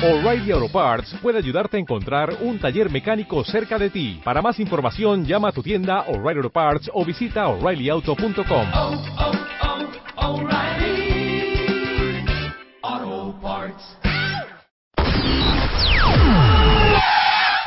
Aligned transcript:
O'Reilly 0.00 0.52
Auto 0.52 0.68
Parts 0.68 1.12
puede 1.20 1.38
ayudarte 1.38 1.76
a 1.76 1.80
encontrar 1.80 2.32
un 2.42 2.60
taller 2.60 2.88
mecánico 2.88 3.42
cerca 3.42 3.76
de 3.78 3.90
ti. 3.90 4.20
Para 4.22 4.40
más 4.40 4.60
información, 4.60 5.24
llama 5.24 5.48
a 5.48 5.52
tu 5.52 5.60
tienda 5.60 6.02
O'Reilly 6.02 6.38
Auto 6.38 6.50
Parts 6.50 6.88
o 6.94 7.04
visita 7.04 7.48
oreillyauto.com. 7.48 8.66
oh, 8.74 9.02
oh, 10.16 10.48
Parts. 13.42 13.98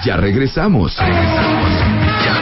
Ya 0.06 0.16
regresamos. 0.16 0.98
Regresamos. 0.98 1.72
Ya. 2.24 2.40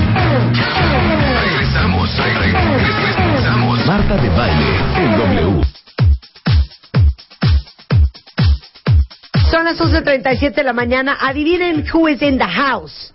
Regresamos. 1.42 2.18
Regresamos. 2.18 3.86
Marta 3.88 4.18
de 4.18 4.30
baile 4.30 4.78
en 4.98 5.18
W. 5.18 5.80
Son 9.52 9.64
las 9.66 9.80
11.37 9.80 10.54
de 10.54 10.64
la 10.64 10.74
mañana. 10.74 11.18
Adivinen 11.20 11.84
who 11.92 12.08
is 12.08 12.22
in 12.22 12.38
the 12.38 12.46
house. 12.46 13.14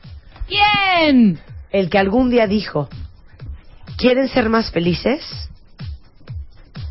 ¿Quién? 0.48 1.38
El 1.70 1.88
que 1.90 1.98
algún 1.98 2.30
día 2.30 2.46
dijo, 2.46 2.88
¿quieren 3.96 4.28
ser 4.28 4.48
más 4.48 4.70
felices? 4.70 5.48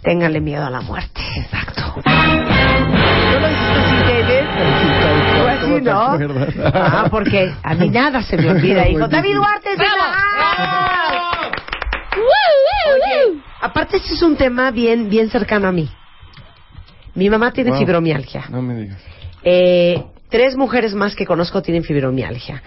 Ténganle 0.01 0.41
miedo 0.41 0.65
a 0.65 0.69
la 0.69 0.81
muerte. 0.81 1.21
Exacto. 1.37 1.81
¿No 2.05 3.39
lo 3.39 3.47
dijiste 3.49 3.79
así, 3.79 3.95
David? 4.07 4.45
Fue 5.41 5.51
así, 5.51 5.81
¿no? 5.81 6.17
Ah, 6.73 7.07
porque 7.09 7.53
a 7.63 7.73
mí 7.75 7.89
nada 7.89 8.21
se 8.21 8.37
me 8.37 8.49
olvida. 8.49 8.83
Dijo, 8.85 9.07
David 9.07 9.35
Duarte 9.35 9.69
es. 9.73 9.79
Oye, 12.15 13.41
aparte 13.61 13.97
este 13.97 14.13
es 14.13 14.21
un 14.21 14.35
tema 14.35 14.71
bien, 14.71 15.09
bien 15.09 15.29
cercano 15.29 15.67
a 15.67 15.71
mí. 15.71 15.89
Mi 17.15 17.29
mamá 17.29 17.51
tiene 17.51 17.69
Wow. 17.71 17.79
fibromialgia. 17.79 18.45
No 18.49 18.61
me 18.61 18.75
digas. 18.75 18.97
Eh, 19.43 20.03
tres 20.29 20.55
mujeres 20.55 20.93
más 20.93 21.15
que 21.15 21.25
conozco 21.25 21.61
tienen 21.61 21.83
fibromialgia. 21.83 22.61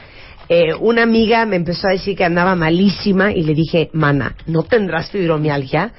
Eh, 0.48 0.74
una 0.74 1.02
amiga 1.02 1.44
me 1.44 1.56
empezó 1.56 1.88
a 1.88 1.92
decir 1.92 2.16
que 2.16 2.24
andaba 2.24 2.54
malísima 2.54 3.32
y 3.32 3.42
le 3.42 3.54
dije, 3.54 3.90
mana, 3.92 4.36
¿no 4.46 4.62
tendrás 4.62 5.10
fibromialgia? 5.10 5.92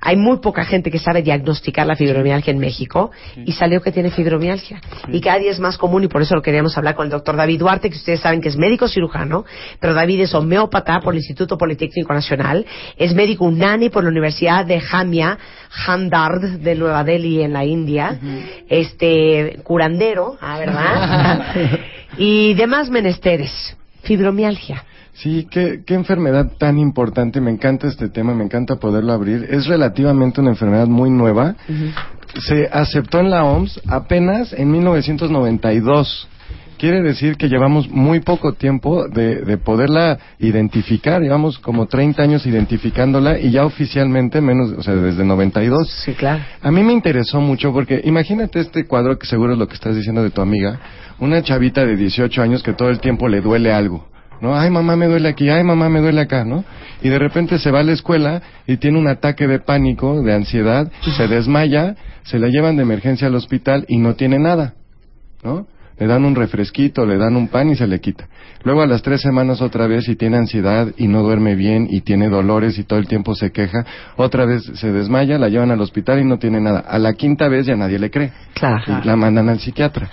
Hay 0.00 0.16
muy 0.16 0.38
poca 0.38 0.64
gente 0.64 0.90
que 0.90 0.98
sabe 0.98 1.22
diagnosticar 1.22 1.86
la 1.86 1.96
fibromialgia 1.96 2.52
en 2.52 2.58
México 2.58 3.10
y 3.44 3.52
salió 3.52 3.80
que 3.80 3.90
tiene 3.90 4.10
fibromialgia. 4.10 4.80
Y 5.08 5.20
cada 5.20 5.38
día 5.38 5.50
es 5.50 5.58
más 5.58 5.78
común 5.78 6.04
y 6.04 6.08
por 6.08 6.22
eso 6.22 6.34
lo 6.34 6.42
queríamos 6.42 6.76
hablar 6.76 6.94
con 6.94 7.06
el 7.06 7.10
doctor 7.10 7.36
David 7.36 7.58
Duarte, 7.58 7.90
que 7.90 7.96
ustedes 7.96 8.20
saben 8.20 8.40
que 8.40 8.48
es 8.48 8.56
médico 8.56 8.86
cirujano, 8.86 9.44
pero 9.80 9.94
David 9.94 10.20
es 10.20 10.34
homeópata 10.34 11.00
por 11.00 11.14
el 11.14 11.18
Instituto 11.18 11.56
Politécnico 11.56 12.12
Nacional, 12.12 12.66
es 12.96 13.14
médico 13.14 13.46
unani 13.46 13.88
por 13.88 14.04
la 14.04 14.10
Universidad 14.10 14.64
de 14.64 14.78
Jamia, 14.78 15.38
Hamdard 15.86 16.58
de 16.60 16.74
Nueva 16.74 17.04
Delhi 17.04 17.42
en 17.42 17.52
la 17.52 17.64
India, 17.64 18.18
este 18.68 19.60
curandero, 19.62 20.36
ah, 20.40 20.58
¿verdad? 20.58 21.80
y 22.18 22.54
demás 22.54 22.90
menesteres. 22.90 23.76
Fibromialgia. 24.02 24.84
Sí, 25.14 25.48
qué, 25.50 25.82
qué 25.84 25.94
enfermedad 25.94 26.52
tan 26.58 26.78
importante. 26.78 27.40
Me 27.40 27.50
encanta 27.50 27.88
este 27.88 28.08
tema, 28.08 28.34
me 28.34 28.44
encanta 28.44 28.76
poderlo 28.76 29.12
abrir. 29.12 29.48
Es 29.50 29.66
relativamente 29.66 30.40
una 30.40 30.50
enfermedad 30.50 30.86
muy 30.86 31.10
nueva. 31.10 31.56
Se 32.46 32.68
aceptó 32.70 33.18
en 33.18 33.30
la 33.30 33.44
OMS 33.44 33.80
apenas 33.88 34.52
en 34.52 34.70
1992. 34.70 36.28
Quiere 36.78 37.02
decir 37.02 37.36
que 37.36 37.48
llevamos 37.48 37.88
muy 37.90 38.20
poco 38.20 38.52
tiempo 38.52 39.08
de, 39.08 39.42
de 39.42 39.58
poderla 39.58 40.18
identificar. 40.38 41.20
Llevamos 41.20 41.58
como 41.58 41.86
30 41.86 42.22
años 42.22 42.46
identificándola 42.46 43.38
y 43.38 43.50
ya 43.50 43.64
oficialmente 43.64 44.40
menos, 44.40 44.72
o 44.72 44.82
sea, 44.82 44.94
desde 44.94 45.24
92. 45.24 45.90
Sí, 46.04 46.12
claro. 46.14 46.42
A 46.62 46.70
mí 46.70 46.82
me 46.82 46.92
interesó 46.92 47.40
mucho 47.40 47.72
porque 47.72 48.00
imagínate 48.04 48.60
este 48.60 48.86
cuadro 48.86 49.18
que 49.18 49.26
seguro 49.26 49.54
es 49.54 49.58
lo 49.58 49.66
que 49.66 49.74
estás 49.74 49.96
diciendo 49.96 50.22
de 50.22 50.30
tu 50.30 50.40
amiga, 50.40 50.78
una 51.18 51.42
chavita 51.42 51.84
de 51.84 51.96
18 51.96 52.42
años 52.42 52.62
que 52.62 52.72
todo 52.72 52.90
el 52.90 53.00
tiempo 53.00 53.28
le 53.28 53.40
duele 53.40 53.72
algo. 53.72 54.06
¿No? 54.40 54.56
Ay, 54.56 54.70
mamá, 54.70 54.94
me 54.94 55.06
duele 55.06 55.28
aquí, 55.28 55.48
ay, 55.48 55.64
mamá, 55.64 55.88
me 55.88 56.00
duele 56.00 56.20
acá, 56.20 56.44
¿no? 56.44 56.64
Y 57.02 57.08
de 57.08 57.18
repente 57.18 57.58
se 57.58 57.72
va 57.72 57.80
a 57.80 57.82
la 57.82 57.90
escuela 57.90 58.40
y 58.68 58.76
tiene 58.76 58.96
un 58.96 59.08
ataque 59.08 59.48
de 59.48 59.58
pánico, 59.58 60.22
de 60.22 60.32
ansiedad, 60.32 60.92
se 61.16 61.26
desmaya, 61.26 61.96
se 62.22 62.38
la 62.38 62.46
llevan 62.46 62.76
de 62.76 62.82
emergencia 62.82 63.26
al 63.26 63.34
hospital 63.34 63.84
y 63.88 63.96
no 63.96 64.14
tiene 64.14 64.38
nada, 64.38 64.74
¿no? 65.42 65.66
Le 65.98 66.06
dan 66.06 66.24
un 66.24 66.34
refresquito, 66.34 67.04
le 67.04 67.16
dan 67.16 67.36
un 67.36 67.48
pan 67.48 67.70
y 67.70 67.76
se 67.76 67.86
le 67.86 68.00
quita. 68.00 68.28
Luego 68.64 68.82
a 68.82 68.86
las 68.86 69.02
tres 69.02 69.20
semanas 69.20 69.60
otra 69.60 69.86
vez 69.86 70.08
y 70.08 70.16
tiene 70.16 70.36
ansiedad 70.36 70.92
y 70.96 71.08
no 71.08 71.22
duerme 71.22 71.54
bien 71.54 71.88
y 71.90 72.02
tiene 72.02 72.28
dolores 72.28 72.78
y 72.78 72.84
todo 72.84 72.98
el 72.98 73.08
tiempo 73.08 73.34
se 73.34 73.50
queja. 73.50 73.84
Otra 74.16 74.46
vez 74.46 74.62
se 74.74 74.92
desmaya, 74.92 75.38
la 75.38 75.48
llevan 75.48 75.70
al 75.70 75.80
hospital 75.80 76.20
y 76.20 76.24
no 76.24 76.38
tiene 76.38 76.60
nada. 76.60 76.80
A 76.80 76.98
la 76.98 77.14
quinta 77.14 77.48
vez 77.48 77.66
ya 77.66 77.76
nadie 77.76 77.98
le 77.98 78.10
cree. 78.10 78.32
Claro. 78.54 79.00
Y 79.02 79.06
la 79.06 79.16
mandan 79.16 79.48
al 79.48 79.58
psiquiatra. 79.60 80.10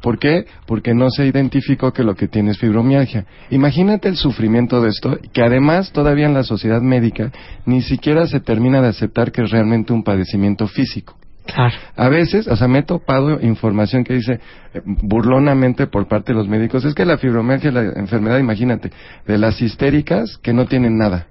¿Por 0.00 0.18
qué? 0.18 0.46
Porque 0.66 0.94
no 0.94 1.10
se 1.10 1.26
identificó 1.26 1.92
que 1.92 2.04
lo 2.04 2.14
que 2.14 2.28
tiene 2.28 2.52
es 2.52 2.58
fibromialgia. 2.58 3.26
Imagínate 3.50 4.08
el 4.08 4.16
sufrimiento 4.16 4.80
de 4.80 4.90
esto, 4.90 5.18
que 5.32 5.42
además 5.42 5.92
todavía 5.92 6.26
en 6.26 6.34
la 6.34 6.44
sociedad 6.44 6.80
médica 6.80 7.32
ni 7.66 7.82
siquiera 7.82 8.26
se 8.26 8.40
termina 8.40 8.80
de 8.80 8.88
aceptar 8.88 9.32
que 9.32 9.42
es 9.42 9.50
realmente 9.50 9.92
un 9.92 10.04
padecimiento 10.04 10.68
físico. 10.68 11.16
Claro. 11.54 11.74
A 11.96 12.08
veces, 12.08 12.46
o 12.46 12.56
sea, 12.56 12.68
me 12.68 12.80
he 12.80 12.82
topado 12.82 13.40
información 13.40 14.04
que 14.04 14.14
dice 14.14 14.34
eh, 14.74 14.80
burlonamente 14.84 15.86
por 15.86 16.06
parte 16.06 16.32
de 16.32 16.38
los 16.38 16.46
médicos, 16.48 16.84
es 16.84 16.94
que 16.94 17.04
la 17.06 17.16
fibromialgia 17.16 17.68
es 17.68 17.74
la 17.74 17.82
enfermedad, 17.96 18.38
imagínate, 18.38 18.90
de 19.26 19.38
las 19.38 19.60
histéricas 19.62 20.38
que 20.42 20.52
no 20.52 20.66
tienen 20.66 20.98
nada. 20.98 21.26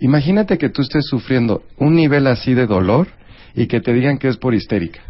Imagínate 0.00 0.58
que 0.58 0.68
tú 0.68 0.82
estés 0.82 1.06
sufriendo 1.06 1.62
un 1.78 1.94
nivel 1.94 2.26
así 2.26 2.54
de 2.54 2.66
dolor 2.66 3.06
y 3.54 3.66
que 3.66 3.80
te 3.80 3.92
digan 3.92 4.18
que 4.18 4.28
es 4.28 4.36
por 4.36 4.54
histérica. 4.54 5.00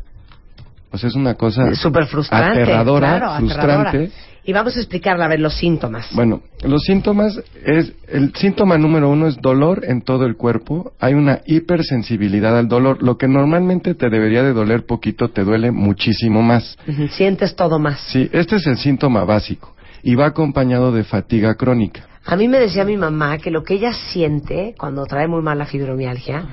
O 0.92 0.98
sea, 0.98 1.09
es 1.09 1.14
una 1.14 1.34
cosa 1.34 1.72
Súper 1.75 2.06
frustrante. 2.06 2.62
aterradora, 2.62 3.19
claro, 3.19 3.36
frustrante. 3.38 3.88
aterradora. 3.88 4.10
Y 4.45 4.53
vamos 4.53 4.77
a 4.77 4.81
explicarle, 4.81 5.25
a 5.25 5.28
ver, 5.28 5.41
los 5.41 5.55
síntomas. 5.55 6.09
Bueno, 6.15 6.43
los 6.65 6.83
síntomas 6.83 7.41
es 7.65 7.93
el 8.09 8.34
síntoma 8.34 8.78
número 8.78 9.11
uno 9.11 9.27
es 9.27 9.37
dolor 9.41 9.84
en 9.84 10.03
todo 10.03 10.25
el 10.25 10.37
cuerpo. 10.37 10.93
Hay 10.99 11.15
una 11.15 11.41
hipersensibilidad 11.47 12.59
al 12.59 12.69
dolor. 12.69 13.03
Lo 13.03 13.19
que 13.19 13.28
normalmente 13.28 13.95
te 13.95 14.09
debería 14.09 14.43
de 14.43 14.53
doler 14.53 14.87
poquito 14.87 15.28
te 15.28 15.45
duele 15.45 15.71
muchísimo 15.71 16.43
más. 16.43 16.78
Sientes 17.11 17.55
todo 17.55 17.78
más. 17.78 18.01
Sí, 18.09 18.31
este 18.33 18.56
es 18.56 18.67
el 18.67 18.78
síntoma 18.78 19.25
básico 19.25 19.75
y 20.03 20.15
va 20.15 20.27
acompañado 20.27 20.93
de 20.93 21.05
fatiga 21.05 21.55
crónica. 21.55 22.07
A 22.25 22.37
mí 22.37 22.49
me 22.49 22.59
decía 22.59 22.84
mi 22.84 22.97
mamá 22.97 23.39
que 23.39 23.51
lo 23.51 23.62
que 23.62 23.75
ella 23.75 23.93
siente 23.93 24.75
cuando 24.78 25.05
trae 25.07 25.27
muy 25.27 25.43
mal 25.43 25.59
la 25.59 25.67
fibromialgia 25.67 26.45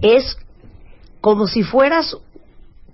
es 0.00 0.36
como 1.20 1.46
si 1.46 1.62
fueras, 1.62 2.16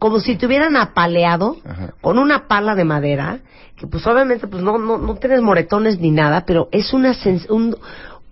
como 0.00 0.19
si 0.19 0.34
te 0.34 0.47
hubieran 0.47 0.75
apaleado 0.77 1.59
Ajá. 1.65 1.93
con 2.00 2.19
una 2.19 2.49
pala 2.49 2.75
de 2.75 2.84
madera, 2.84 3.38
que 3.77 3.87
pues 3.87 4.05
obviamente 4.09 4.49
pues 4.49 4.62
no, 4.62 4.78
no, 4.78 4.99
no 4.99 5.15
tienes 5.15 5.41
moretones 5.43 6.00
ni 6.00 6.11
nada, 6.11 6.44
pero 6.47 6.69
es 6.72 6.93
una, 6.93 7.12
sens- 7.12 7.49
un- 7.49 7.77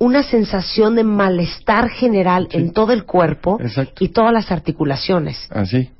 una 0.00 0.22
sensación 0.22 0.94
de 0.94 1.04
malestar 1.04 1.88
general 1.88 2.48
en 2.52 2.72
todo 2.72 2.92
el 2.92 3.04
cuerpo 3.04 3.58
Exacto. 3.60 4.04
y 4.04 4.08
todas 4.08 4.32
las 4.32 4.50
articulaciones. 4.50 5.46
Así. 5.50 5.90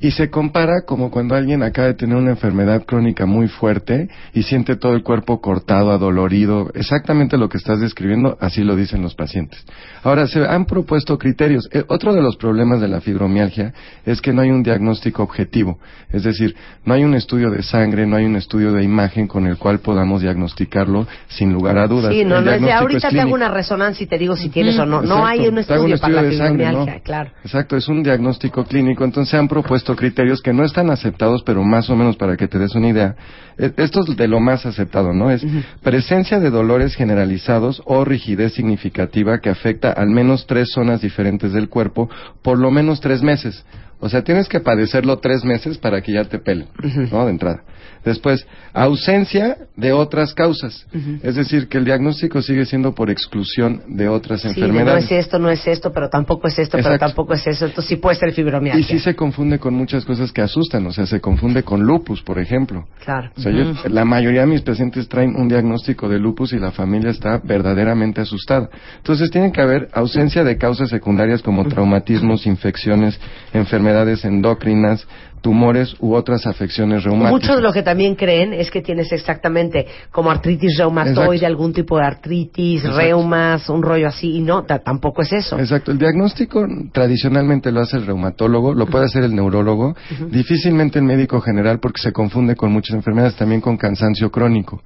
Y 0.00 0.12
se 0.12 0.30
compara 0.30 0.82
como 0.86 1.10
cuando 1.10 1.34
alguien 1.34 1.62
acaba 1.62 1.88
de 1.88 1.94
tener 1.94 2.16
una 2.16 2.30
enfermedad 2.30 2.84
crónica 2.84 3.26
muy 3.26 3.48
fuerte 3.48 4.08
y 4.32 4.42
siente 4.42 4.76
todo 4.76 4.94
el 4.94 5.02
cuerpo 5.02 5.40
cortado, 5.40 5.90
adolorido. 5.90 6.70
Exactamente 6.74 7.36
lo 7.36 7.48
que 7.48 7.58
estás 7.58 7.80
describiendo, 7.80 8.36
así 8.40 8.62
lo 8.62 8.76
dicen 8.76 9.02
los 9.02 9.14
pacientes. 9.14 9.64
Ahora, 10.02 10.26
se 10.26 10.46
han 10.46 10.66
propuesto 10.66 11.18
criterios. 11.18 11.68
Eh, 11.72 11.84
otro 11.88 12.14
de 12.14 12.22
los 12.22 12.36
problemas 12.36 12.80
de 12.80 12.88
la 12.88 13.00
fibromialgia 13.00 13.72
es 14.04 14.20
que 14.20 14.32
no 14.32 14.42
hay 14.42 14.50
un 14.50 14.62
diagnóstico 14.62 15.22
objetivo. 15.22 15.78
Es 16.10 16.22
decir, 16.22 16.54
no 16.84 16.94
hay 16.94 17.04
un 17.04 17.14
estudio 17.14 17.50
de 17.50 17.62
sangre, 17.62 18.06
no 18.06 18.16
hay 18.16 18.24
un 18.24 18.36
estudio 18.36 18.72
de 18.72 18.82
imagen 18.82 19.26
con 19.26 19.46
el 19.46 19.56
cual 19.58 19.80
podamos 19.80 20.22
diagnosticarlo 20.22 21.06
sin 21.28 21.52
lugar 21.52 21.78
a 21.78 21.86
dudas. 21.86 22.12
Sí, 22.12 22.24
no, 22.24 22.38
El 22.38 22.44
no 22.44 22.52
es 22.52 22.60
de 22.60 22.72
ahorita 22.72 23.08
es 23.08 23.14
te 23.14 23.20
hago 23.20 23.34
una 23.34 23.48
resonancia 23.48 24.04
y 24.04 24.06
te 24.06 24.18
digo 24.18 24.36
si 24.36 24.48
tienes 24.48 24.78
o 24.78 24.86
no. 24.86 25.02
No 25.02 25.18
Exacto. 25.18 25.26
hay 25.26 25.48
un 25.48 25.58
estudio, 25.58 25.98
para 25.98 26.12
la 26.12 26.20
sangre, 26.22 26.30
fibromialgia, 26.30 26.94
¿no? 26.94 27.02
claro. 27.02 27.30
Exacto, 27.42 27.76
es 27.76 27.88
un 27.88 28.02
diagnóstico 28.02 28.64
clínico, 28.64 29.04
entonces 29.04 29.30
se 29.30 29.36
han 29.36 29.48
propuesto 29.48 29.77
criterios 29.84 30.42
que 30.42 30.52
no 30.52 30.64
están 30.64 30.90
aceptados, 30.90 31.42
pero 31.44 31.62
más 31.62 31.90
o 31.90 31.96
menos 31.96 32.16
para 32.16 32.36
que 32.36 32.48
te 32.48 32.58
des 32.58 32.74
una 32.74 32.88
idea. 32.88 33.16
Eh, 33.56 33.72
Esto 33.76 34.00
es 34.00 34.16
de 34.16 34.28
lo 34.28 34.40
más 34.40 34.66
aceptado, 34.66 35.12
¿no? 35.12 35.30
Es 35.30 35.44
presencia 35.82 36.40
de 36.40 36.50
dolores 36.50 36.94
generalizados 36.94 37.82
o 37.84 38.04
rigidez 38.04 38.54
significativa 38.54 39.40
que 39.40 39.50
afecta 39.50 39.92
al 39.92 40.08
menos 40.08 40.46
tres 40.46 40.70
zonas 40.72 41.00
diferentes 41.00 41.52
del 41.52 41.68
cuerpo 41.68 42.08
por 42.42 42.58
lo 42.58 42.70
menos 42.70 43.00
tres 43.00 43.22
meses. 43.22 43.64
O 44.00 44.08
sea, 44.08 44.22
tienes 44.22 44.48
que 44.48 44.60
padecerlo 44.60 45.18
tres 45.18 45.44
meses 45.44 45.76
para 45.78 46.00
que 46.00 46.12
ya 46.12 46.24
te 46.24 46.38
pelen, 46.38 46.68
¿no? 47.10 47.24
De 47.24 47.30
entrada. 47.32 47.62
Después, 48.04 48.46
ausencia 48.72 49.56
de 49.76 49.92
otras 49.92 50.32
causas. 50.34 50.86
Es 51.22 51.34
decir, 51.34 51.68
que 51.68 51.78
el 51.78 51.84
diagnóstico 51.84 52.40
sigue 52.40 52.64
siendo 52.64 52.94
por 52.94 53.10
exclusión 53.10 53.82
de 53.88 54.08
otras 54.08 54.42
Sí, 54.42 54.48
de 54.48 54.54
no 54.60 54.66
enfermedades. 54.66 55.04
es 55.06 55.10
esto, 55.26 55.38
no 55.40 55.50
es 55.50 55.66
esto, 55.66 55.92
pero 55.92 56.08
tampoco 56.08 56.46
es 56.46 56.58
esto, 56.60 56.78
pero 56.80 56.96
tampoco 56.96 57.34
es 57.34 57.44
eso. 57.46 57.66
Entonces 57.66 57.88
sí 57.88 57.96
puede 57.96 58.16
ser 58.16 58.32
fibromialgia. 58.32 58.80
Y 58.80 58.84
sí 58.84 58.98
se 59.00 59.16
confunde 59.16 59.58
con 59.58 59.74
muchas 59.74 60.04
cosas 60.04 60.30
que 60.30 60.42
asustan, 60.42 60.86
o 60.86 60.92
sea, 60.92 61.06
se 61.06 61.20
confunde 61.20 61.64
con 61.64 61.82
lupus, 61.82 62.22
por 62.22 62.38
ejemplo. 62.38 62.86
Claro. 63.04 63.30
O 63.36 63.40
sea, 63.40 63.50
yo- 63.52 63.72
la 63.88 64.04
mayoría 64.04 64.42
de 64.42 64.46
mis 64.46 64.62
pacientes 64.62 65.08
traen 65.08 65.34
un 65.34 65.48
diagnóstico 65.48 66.08
de 66.08 66.20
lupus 66.20 66.52
y 66.52 66.58
la 66.60 66.70
familia 66.70 67.10
está 67.10 67.40
verdaderamente 67.42 68.20
asustada. 68.20 68.70
Entonces, 68.98 69.28
tiene 69.30 69.50
que 69.50 69.60
haber 69.60 69.88
ausencia 69.92 70.44
de 70.44 70.56
causas 70.56 70.88
secundarias 70.88 71.42
como 71.42 71.66
traumatismos, 71.66 72.46
infecciones, 72.46 73.18
enfermedades 73.52 73.87
endocrinas, 74.24 75.06
tumores 75.40 75.94
u 76.00 76.14
otras 76.14 76.46
afecciones 76.46 77.04
reumáticas. 77.04 77.30
Muchos 77.32 77.56
de 77.56 77.62
lo 77.62 77.72
que 77.72 77.82
también 77.82 78.16
creen 78.16 78.52
es 78.52 78.70
que 78.70 78.82
tienes 78.82 79.12
exactamente 79.12 79.86
como 80.10 80.30
artritis 80.30 80.76
reumatoide, 80.78 81.20
Exacto. 81.36 81.46
algún 81.46 81.72
tipo 81.72 81.96
de 81.96 82.04
artritis, 82.04 82.80
Exacto. 82.80 82.98
reumas, 83.00 83.68
un 83.68 83.82
rollo 83.82 84.08
así, 84.08 84.36
y 84.36 84.40
no, 84.40 84.64
ta- 84.64 84.80
tampoco 84.80 85.22
es 85.22 85.32
eso. 85.32 85.58
Exacto, 85.58 85.92
el 85.92 85.98
diagnóstico 85.98 86.66
tradicionalmente 86.92 87.70
lo 87.70 87.80
hace 87.80 87.96
el 87.98 88.06
reumatólogo, 88.06 88.74
lo 88.74 88.86
puede 88.86 89.04
hacer 89.04 89.22
el 89.22 89.34
neurólogo, 89.34 89.94
difícilmente 90.30 90.98
el 90.98 91.04
médico 91.04 91.40
general 91.40 91.78
porque 91.80 92.00
se 92.02 92.12
confunde 92.12 92.56
con 92.56 92.72
muchas 92.72 92.96
enfermedades, 92.96 93.36
también 93.36 93.60
con 93.60 93.76
cansancio 93.76 94.30
crónico. 94.30 94.82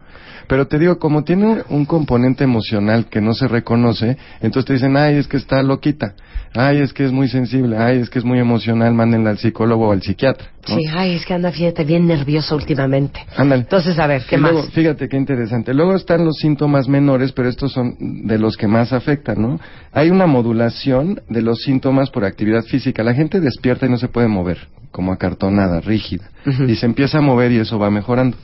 Pero 0.52 0.66
te 0.66 0.78
digo, 0.78 0.98
como 0.98 1.24
tiene 1.24 1.62
un 1.70 1.86
componente 1.86 2.44
emocional 2.44 3.06
que 3.06 3.22
no 3.22 3.32
se 3.32 3.48
reconoce, 3.48 4.18
entonces 4.42 4.66
te 4.66 4.72
dicen, 4.74 4.98
ay, 4.98 5.14
es 5.16 5.26
que 5.26 5.38
está 5.38 5.62
loquita, 5.62 6.12
ay, 6.52 6.80
es 6.82 6.92
que 6.92 7.06
es 7.06 7.10
muy 7.10 7.26
sensible, 7.28 7.78
ay, 7.78 8.00
es 8.00 8.10
que 8.10 8.18
es 8.18 8.24
muy 8.26 8.38
emocional, 8.38 8.92
mándenla 8.92 9.30
al 9.30 9.38
psicólogo 9.38 9.88
o 9.88 9.92
al 9.92 10.02
psiquiatra. 10.02 10.48
¿no? 10.68 10.76
Sí, 10.76 10.82
ay, 10.94 11.14
es 11.14 11.24
que 11.24 11.32
anda, 11.32 11.50
fíjate, 11.52 11.84
bien 11.84 12.06
nerviosa 12.06 12.54
últimamente. 12.54 13.24
Ándale. 13.34 13.62
Entonces, 13.62 13.98
a 13.98 14.06
ver, 14.06 14.24
¿qué 14.28 14.36
Y 14.36 14.40
más? 14.40 14.52
luego, 14.52 14.68
fíjate 14.68 15.08
qué 15.08 15.16
interesante. 15.16 15.72
Luego 15.72 15.94
están 15.94 16.22
los 16.22 16.36
síntomas 16.36 16.86
menores, 16.86 17.32
pero 17.32 17.48
estos 17.48 17.72
son 17.72 17.96
de 17.98 18.36
los 18.36 18.58
que 18.58 18.66
más 18.66 18.92
afectan, 18.92 19.40
¿no? 19.40 19.58
Hay 19.90 20.10
una 20.10 20.26
modulación 20.26 21.22
de 21.30 21.40
los 21.40 21.62
síntomas 21.62 22.10
por 22.10 22.26
actividad 22.26 22.62
física. 22.64 23.02
La 23.02 23.14
gente 23.14 23.40
despierta 23.40 23.86
y 23.86 23.88
no 23.88 23.96
se 23.96 24.08
puede 24.08 24.28
mover, 24.28 24.68
como 24.90 25.14
acartonada, 25.14 25.80
rígida. 25.80 26.28
Y 26.68 26.74
se 26.76 26.84
empieza 26.84 27.16
a 27.16 27.22
mover 27.22 27.52
y 27.52 27.56
eso 27.56 27.78
va 27.78 27.90
mejorando. 27.90 28.36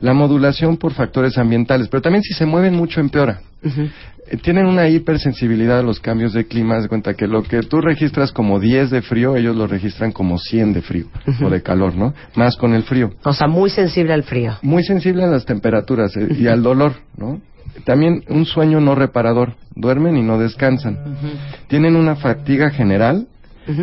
La 0.00 0.14
modulación 0.14 0.76
por 0.76 0.92
factores 0.92 1.36
ambientales, 1.38 1.88
pero 1.88 2.00
también 2.02 2.22
si 2.22 2.32
se 2.34 2.46
mueven 2.46 2.74
mucho 2.74 3.00
empeora. 3.00 3.40
Eh, 3.62 4.36
Tienen 4.42 4.66
una 4.66 4.88
hipersensibilidad 4.88 5.80
a 5.80 5.82
los 5.82 6.00
cambios 6.00 6.32
de 6.32 6.46
clima. 6.46 6.80
De 6.80 6.88
cuenta 6.88 7.14
que 7.14 7.26
lo 7.26 7.42
que 7.42 7.60
tú 7.62 7.80
registras 7.80 8.32
como 8.32 8.58
10 8.60 8.90
de 8.90 9.02
frío, 9.02 9.36
ellos 9.36 9.56
lo 9.56 9.66
registran 9.66 10.12
como 10.12 10.38
100 10.38 10.72
de 10.72 10.82
frío 10.82 11.06
o 11.44 11.50
de 11.50 11.62
calor, 11.62 11.94
¿no? 11.96 12.14
Más 12.36 12.56
con 12.56 12.72
el 12.74 12.84
frío 12.84 13.12
O 13.24 13.32
sea, 13.32 13.46
muy 13.48 13.68
sensible 13.70 14.12
al 14.14 14.22
frío. 14.22 14.56
muy 14.62 14.84
sensible 14.84 15.24
a 15.24 15.26
las 15.26 15.44
temperaturas 15.44 16.16
eh, 16.16 16.28
y 16.38 16.46
al 16.46 16.62
dolor, 16.62 16.92
¿no? 17.16 17.40
También 17.84 18.24
un 18.28 18.46
sueño 18.46 18.80
no 18.80 18.94
reparador, 18.94 19.54
duermen 19.74 20.16
y 20.16 20.22
no 20.22 20.38
descansan. 20.38 20.98
Tienen 21.68 21.94
una 21.96 22.16
fatiga 22.16 22.70
general, 22.70 23.26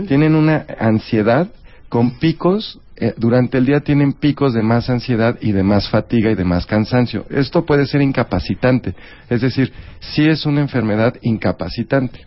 tienen 0.08 0.36
una 0.36 0.66
ansiedad 0.80 1.48
con 1.90 2.20
picos, 2.20 2.80
eh, 3.00 3.14
durante 3.18 3.60
el 3.60 3.66
día 3.66 3.82
tienen 3.82 4.14
picos 4.14 4.54
de 4.54 4.64
más 4.64 4.90
ansiedad 4.90 5.38
y 5.40 5.52
de 5.52 5.64
más 5.64 5.90
fatiga 5.90 6.32
y 6.32 6.36
de 6.36 6.44
más 6.44 6.66
cansancio. 6.66 7.26
Esto 7.30 7.66
puede 7.66 7.86
ser 7.86 8.02
incapacitante, 8.02 8.96
es 9.30 9.42
decir, 9.42 9.72
sí 10.00 10.28
es 10.28 10.46
una 10.46 10.62
enfermedad 10.62 11.16
incapacitante. 11.22 12.26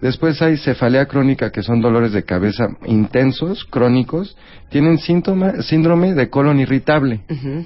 Después 0.00 0.40
hay 0.40 0.56
cefalea 0.56 1.06
crónica, 1.06 1.50
que 1.50 1.62
son 1.62 1.80
dolores 1.82 2.12
de 2.12 2.22
cabeza 2.24 2.68
intensos, 2.86 3.64
crónicos. 3.64 4.36
Tienen 4.70 4.98
síntoma, 4.98 5.62
síndrome 5.62 6.14
de 6.14 6.30
colon 6.30 6.58
irritable. 6.60 7.20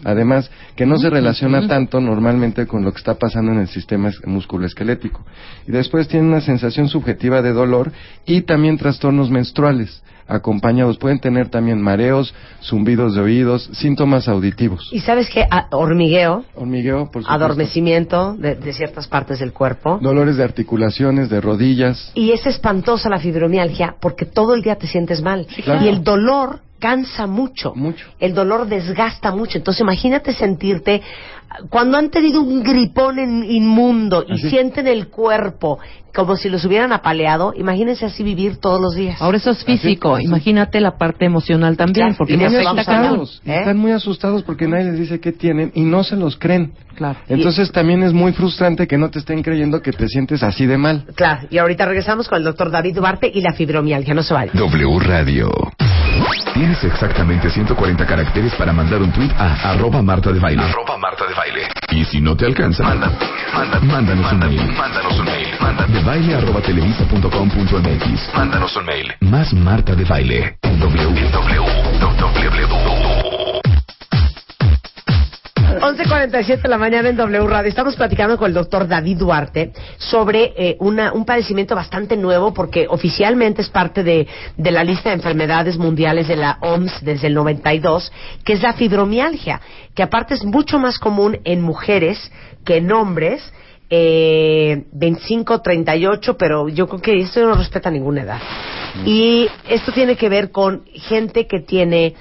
Además, 0.04 0.50
que 0.74 0.86
no 0.86 0.98
se 0.98 1.10
relaciona 1.10 1.68
tanto 1.68 2.00
normalmente 2.00 2.66
con 2.66 2.82
lo 2.84 2.92
que 2.92 2.98
está 2.98 3.14
pasando 3.14 3.52
en 3.52 3.58
el 3.60 3.68
sistema 3.68 4.08
es- 4.08 4.20
musculoesquelético. 4.26 5.24
Y 5.68 5.72
después 5.72 6.08
tienen 6.08 6.28
una 6.30 6.40
sensación 6.40 6.88
subjetiva 6.88 7.42
de 7.42 7.52
dolor 7.52 7.92
y 8.26 8.42
también 8.42 8.78
trastornos 8.78 9.30
menstruales 9.30 10.02
acompañados. 10.26 10.96
Pueden 10.96 11.20
tener 11.20 11.50
también 11.50 11.82
mareos, 11.82 12.34
zumbidos 12.62 13.14
de 13.14 13.20
oídos, 13.20 13.68
síntomas 13.74 14.26
auditivos. 14.26 14.88
Y 14.90 15.00
sabes 15.00 15.28
qué, 15.28 15.44
A- 15.50 15.66
hormigueo, 15.72 16.46
Hormigueo, 16.54 17.10
por 17.10 17.22
supuesto. 17.22 17.30
adormecimiento 17.30 18.34
de, 18.38 18.54
de 18.54 18.72
ciertas 18.72 19.06
partes 19.06 19.38
del 19.40 19.52
cuerpo. 19.52 19.98
Dolores 20.00 20.38
de 20.38 20.44
articulaciones, 20.44 21.28
de 21.28 21.42
rodillas. 21.42 22.10
Y 22.14 22.23
es 22.32 22.46
espantosa 22.46 23.08
la 23.08 23.18
fibromialgia 23.18 23.96
porque 24.00 24.24
todo 24.24 24.54
el 24.54 24.62
día 24.62 24.76
te 24.76 24.86
sientes 24.86 25.22
mal. 25.22 25.46
claro. 25.64 25.84
Y 25.84 25.88
el 25.88 26.02
dolor 26.02 26.60
cansa 26.84 27.26
mucho. 27.26 27.72
Mucho. 27.74 28.04
El 28.20 28.34
dolor 28.34 28.66
desgasta 28.66 29.30
mucho. 29.34 29.56
Entonces 29.56 29.80
imagínate 29.80 30.34
sentirte 30.34 31.00
cuando 31.70 31.96
han 31.96 32.10
tenido 32.10 32.42
un 32.42 32.62
gripón 32.62 33.18
en- 33.18 33.44
inmundo 33.50 34.22
y 34.28 34.32
Así. 34.34 34.50
sienten 34.50 34.86
el 34.88 35.08
cuerpo 35.08 35.78
como 36.14 36.36
si 36.36 36.48
los 36.48 36.64
hubieran 36.64 36.92
apaleado, 36.92 37.52
imagínense 37.56 38.04
así 38.06 38.22
vivir 38.22 38.58
todos 38.58 38.80
los 38.80 38.94
días. 38.94 39.20
Ahora 39.22 39.38
eso 39.38 39.50
es 39.50 39.64
físico, 39.64 40.14
Así- 40.16 40.26
imagínate 40.26 40.80
la 40.80 40.96
parte 40.98 41.24
emocional 41.24 41.76
también, 41.76 42.08
Claro, 42.08 42.18
porque 42.18 42.34
Y 42.34 42.36
muy 42.36 42.46
asustados. 42.56 43.42
¿Eh? 43.46 43.56
Están 43.60 43.78
muy 43.78 43.92
asustados 43.92 44.42
porque 44.42 44.68
nadie 44.68 44.84
les 44.84 44.98
dice 44.98 45.20
qué 45.20 45.32
tienen 45.32 45.72
y 45.74 45.82
no 45.82 46.04
se 46.04 46.16
los 46.16 46.36
creen. 46.36 46.72
Claro. 46.96 47.18
Entonces 47.28 47.72
también 47.72 48.02
es 48.02 48.12
muy 48.12 48.32
frustrante 48.32 48.86
que 48.86 48.98
no 48.98 49.10
te 49.10 49.18
estén 49.20 49.42
creyendo 49.42 49.80
que 49.80 49.92
te 49.92 50.06
sientes 50.08 50.42
así 50.42 50.66
de 50.66 50.76
mal. 50.76 51.04
Claro, 51.16 51.46
y 51.50 51.58
ahorita 51.58 51.86
regresamos 51.86 52.28
con 52.28 52.38
el 52.38 52.44
doctor 52.44 52.70
David 52.70 52.94
Duarte 52.96 53.30
y 53.32 53.40
la 53.40 53.52
fibromialgia. 53.54 54.12
No 54.14 54.22
se 54.22 54.34
vayan. 54.34 54.54
W 54.56 54.98
Radio. 55.00 55.50
Tienes 56.54 56.82
exactamente 56.84 57.50
140 57.50 58.06
caracteres 58.06 58.54
para 58.54 58.72
mandar 58.72 59.02
un 59.02 59.10
tweet 59.12 59.30
a 59.38 59.70
arroba 59.70 60.02
Marta 60.02 60.32
de 60.32 60.38
Baile. 60.38 60.62
Arroba 60.62 60.96
Marta 60.96 61.26
de 61.26 61.34
Baile. 61.34 61.68
Y 61.90 62.04
si 62.04 62.20
no 62.20 62.36
te 62.36 62.46
alcanza, 62.46 62.84
manda, 62.84 63.10
manda, 63.52 63.80
mándanos 63.80 64.32
un 64.32 64.38
mail. 64.38 64.74
Mándanos 64.76 65.18
un 65.18 65.24
mail. 65.24 65.48
Manda 65.60 65.86
de 65.86 66.02
baile 66.02 66.34
arroba 66.34 66.60
televisa.com.mx. 66.60 68.34
Mándanos 68.34 68.76
un 68.76 68.86
mail. 68.86 69.14
Más 69.20 69.52
Marta 69.52 69.94
de 69.94 70.04
Baile. 70.04 70.58
En 70.62 70.80
W. 70.80 71.18
En 71.18 71.32
W. 71.32 71.64
W. 72.00 72.93
11.47 75.80 76.62
de 76.62 76.68
la 76.68 76.78
mañana 76.78 77.08
en 77.08 77.16
W 77.16 77.46
Radio. 77.46 77.68
Estamos 77.68 77.96
platicando 77.96 78.36
con 78.38 78.48
el 78.48 78.54
doctor 78.54 78.86
David 78.86 79.18
Duarte 79.18 79.72
sobre 79.98 80.52
eh, 80.56 80.76
una- 80.78 81.12
un 81.12 81.24
padecimiento 81.24 81.74
bastante 81.74 82.16
nuevo 82.16 82.54
porque 82.54 82.86
oficialmente 82.88 83.62
es 83.62 83.68
parte 83.70 84.02
de, 84.04 84.26
de 84.56 84.70
la 84.70 84.84
lista 84.84 85.08
de 85.10 85.16
enfermedades 85.16 85.76
mundiales 85.76 86.28
de 86.28 86.36
la 86.36 86.58
OMS 86.60 87.04
desde 87.04 87.26
el 87.26 87.34
92, 87.34 88.12
que 88.44 88.52
es 88.54 88.62
la 88.62 88.72
fibromialgia, 88.74 89.60
que 89.94 90.02
aparte 90.02 90.34
es 90.34 90.44
mucho 90.44 90.78
más 90.78 90.98
común 90.98 91.38
en 91.44 91.60
mujeres 91.62 92.30
que 92.64 92.76
en 92.76 92.92
hombres. 92.92 93.42
Eh, 93.90 94.84
25, 94.92 95.60
38, 95.60 96.36
pero 96.38 96.68
yo 96.68 96.88
creo 96.88 97.00
que 97.02 97.20
esto 97.20 97.40
no 97.46 97.54
respeta 97.54 97.90
ninguna 97.90 98.22
edad. 98.22 98.38
Y 99.04 99.46
esto 99.68 99.92
tiene 99.92 100.16
que 100.16 100.28
ver 100.30 100.50
con 100.50 100.84
gente 100.94 101.46
que 101.46 101.60
tiene 101.60 102.14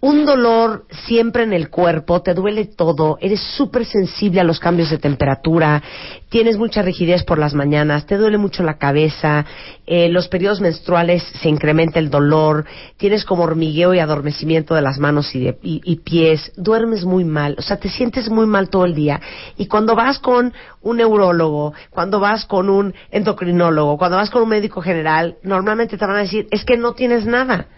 un 0.00 0.26
dolor 0.26 0.84
siempre 1.06 1.42
en 1.42 1.54
el 1.54 1.70
cuerpo, 1.70 2.20
te 2.20 2.34
duele 2.34 2.66
todo, 2.66 3.16
eres 3.20 3.40
súper 3.40 3.86
sensible 3.86 4.40
a 4.40 4.44
los 4.44 4.60
cambios 4.60 4.90
de 4.90 4.98
temperatura, 4.98 5.82
tienes 6.28 6.58
mucha 6.58 6.82
rigidez 6.82 7.24
por 7.24 7.38
las 7.38 7.54
mañanas, 7.54 8.04
te 8.04 8.18
duele 8.18 8.36
mucho 8.36 8.62
la 8.62 8.76
cabeza, 8.76 9.46
eh, 9.86 10.10
los 10.10 10.28
periodos 10.28 10.60
menstruales 10.60 11.22
se 11.40 11.48
incrementa 11.48 11.98
el 11.98 12.10
dolor, 12.10 12.66
tienes 12.98 13.24
como 13.24 13.44
hormigueo 13.44 13.94
y 13.94 13.98
adormecimiento 13.98 14.74
de 14.74 14.82
las 14.82 14.98
manos 14.98 15.34
y, 15.34 15.40
de, 15.40 15.58
y, 15.62 15.80
y 15.82 15.96
pies, 15.96 16.52
duermes 16.56 17.04
muy 17.04 17.24
mal, 17.24 17.56
o 17.58 17.62
sea, 17.62 17.78
te 17.78 17.88
sientes 17.88 18.28
muy 18.28 18.46
mal 18.46 18.68
todo 18.68 18.84
el 18.84 18.94
día. 18.94 19.20
Y 19.56 19.66
cuando 19.66 19.96
vas 19.96 20.18
con 20.18 20.52
un 20.82 20.96
neurólogo, 20.98 21.72
cuando 21.90 22.20
vas 22.20 22.44
con 22.44 22.68
un 22.68 22.94
endocrinólogo, 23.10 23.96
cuando 23.96 24.18
vas 24.18 24.28
con 24.28 24.42
un 24.42 24.50
médico 24.50 24.82
general, 24.82 25.36
normalmente 25.42 25.96
te 25.96 26.06
van 26.06 26.16
a 26.16 26.20
decir, 26.20 26.48
es 26.50 26.64
que 26.66 26.76
no 26.76 26.92
tienes 26.92 27.24
nada 27.24 27.68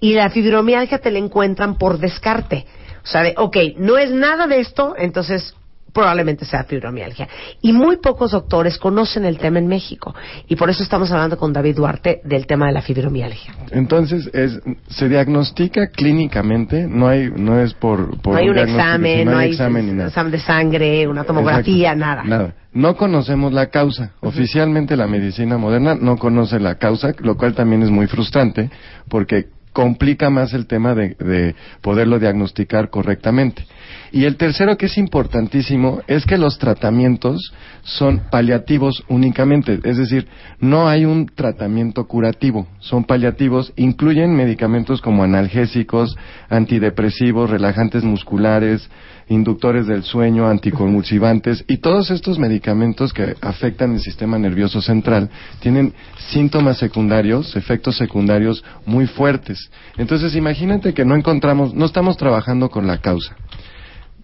y 0.00 0.14
la 0.14 0.30
fibromialgia 0.30 0.98
te 0.98 1.10
la 1.10 1.18
encuentran 1.18 1.76
por 1.76 1.98
descarte. 1.98 2.66
O 3.04 3.06
sea, 3.06 3.22
de, 3.22 3.34
ok, 3.36 3.56
no 3.78 3.98
es 3.98 4.10
nada 4.10 4.46
de 4.46 4.60
esto, 4.60 4.94
entonces 4.96 5.54
probablemente 5.92 6.44
sea 6.44 6.64
fibromialgia. 6.64 7.28
Y 7.60 7.72
muy 7.72 7.98
pocos 7.98 8.30
doctores 8.30 8.78
conocen 8.78 9.24
el 9.24 9.38
tema 9.38 9.58
en 9.58 9.66
México. 9.66 10.14
Y 10.48 10.56
por 10.56 10.70
eso 10.70 10.82
estamos 10.82 11.10
hablando 11.10 11.36
con 11.36 11.52
David 11.52 11.76
Duarte 11.76 12.20
del 12.24 12.46
tema 12.46 12.66
de 12.66 12.72
la 12.72 12.82
fibromialgia. 12.82 13.54
Entonces 13.70 14.30
es, 14.32 14.60
se 14.88 15.08
diagnostica 15.08 15.88
clínicamente, 15.88 16.86
no 16.88 17.08
hay, 17.08 17.30
no 17.30 17.58
es 17.60 17.74
por, 17.74 18.20
por 18.20 18.34
no 18.34 18.40
hay 18.40 18.48
un 18.48 18.58
examen, 18.58 19.24
no 19.26 19.36
hay 19.36 19.50
examen 19.50 19.86
ni 19.86 19.92
nada. 19.92 20.08
examen 20.08 20.32
de 20.32 20.40
sangre, 20.40 21.06
una 21.06 21.24
tomografía, 21.24 21.92
Exacto. 21.92 22.00
nada. 22.00 22.24
Nada. 22.24 22.54
No 22.72 22.96
conocemos 22.96 23.52
la 23.52 23.66
causa. 23.66 24.12
Oficialmente 24.20 24.96
la 24.96 25.06
medicina 25.06 25.58
moderna 25.58 25.94
no 25.94 26.16
conoce 26.16 26.58
la 26.58 26.76
causa, 26.76 27.12
lo 27.18 27.36
cual 27.36 27.54
también 27.54 27.82
es 27.82 27.90
muy 27.90 28.06
frustrante 28.06 28.70
porque 29.08 29.48
complica 29.72 30.30
más 30.30 30.52
el 30.52 30.66
tema 30.66 30.94
de, 30.94 31.14
de 31.18 31.54
poderlo 31.80 32.18
diagnosticar 32.18 32.90
correctamente. 32.90 33.64
Y 34.12 34.24
el 34.24 34.36
tercero 34.36 34.76
que 34.76 34.86
es 34.86 34.98
importantísimo 34.98 36.02
es 36.06 36.26
que 36.26 36.36
los 36.36 36.58
tratamientos 36.58 37.52
son 37.82 38.22
paliativos 38.30 39.02
únicamente, 39.08 39.80
es 39.84 39.96
decir, 39.96 40.28
no 40.60 40.88
hay 40.88 41.04
un 41.04 41.26
tratamiento 41.26 42.06
curativo, 42.06 42.66
son 42.78 43.04
paliativos, 43.04 43.72
incluyen 43.76 44.36
medicamentos 44.36 45.00
como 45.00 45.24
analgésicos, 45.24 46.16
antidepresivos, 46.50 47.50
relajantes 47.50 48.04
musculares, 48.04 48.88
inductores 49.28 49.86
del 49.86 50.02
sueño, 50.02 50.46
anticonvulsivantes 50.46 51.64
y 51.66 51.78
todos 51.78 52.10
estos 52.10 52.38
medicamentos 52.38 53.12
que 53.12 53.34
afectan 53.40 53.92
el 53.94 54.00
sistema 54.00 54.38
nervioso 54.38 54.82
central 54.82 55.30
tienen 55.60 55.94
síntomas 56.30 56.78
secundarios, 56.78 57.56
efectos 57.56 57.96
secundarios 57.96 58.64
muy 58.84 59.06
fuertes. 59.06 59.61
Entonces, 59.96 60.34
imagínate 60.34 60.94
que 60.94 61.04
no 61.04 61.14
encontramos, 61.14 61.74
no 61.74 61.84
estamos 61.86 62.16
trabajando 62.16 62.70
con 62.70 62.86
la 62.86 62.98
causa. 62.98 63.36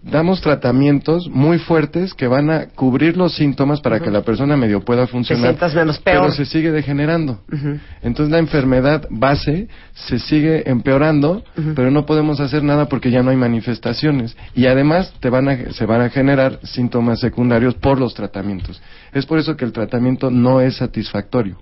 damos 0.01 0.39
tratamientos 0.39 1.27
muy 1.29 1.59
fuertes 1.59 2.13
que 2.13 2.27
van 2.27 2.49
a 2.49 2.67
cubrir 2.67 3.17
los 3.17 3.35
síntomas 3.35 3.81
para 3.81 3.99
que 3.99 4.09
la 4.09 4.21
persona 4.21 4.55
medio 4.55 4.79
pueda 4.79 5.07
funcionar. 5.07 5.47
sientas 5.47 5.75
menos 5.75 5.99
peor. 5.99 6.21
Pero 6.21 6.31
se 6.31 6.45
sigue 6.45 6.71
degenerando. 6.71 7.41
Entonces 8.01 8.31
la 8.31 8.39
enfermedad 8.39 9.05
base 9.09 9.67
se 9.93 10.19
sigue 10.19 10.69
empeorando, 10.69 11.43
pero 11.75 11.91
no 11.91 12.05
podemos 12.05 12.39
hacer 12.39 12.63
nada 12.63 12.87
porque 12.87 13.11
ya 13.11 13.23
no 13.23 13.31
hay 13.31 13.37
manifestaciones. 13.37 14.37
Y 14.55 14.67
además 14.67 15.13
te 15.19 15.29
van 15.29 15.49
a, 15.49 15.71
se 15.73 15.85
van 15.85 16.01
a 16.01 16.09
generar 16.09 16.59
síntomas 16.63 17.19
secundarios 17.19 17.75
por 17.75 17.99
los 17.99 18.13
tratamientos. 18.13 18.81
Es 19.11 19.25
por 19.25 19.37
eso 19.37 19.57
que 19.57 19.65
el 19.65 19.73
tratamiento 19.73 20.31
no 20.31 20.61
es 20.61 20.77
satisfactorio 20.77 21.57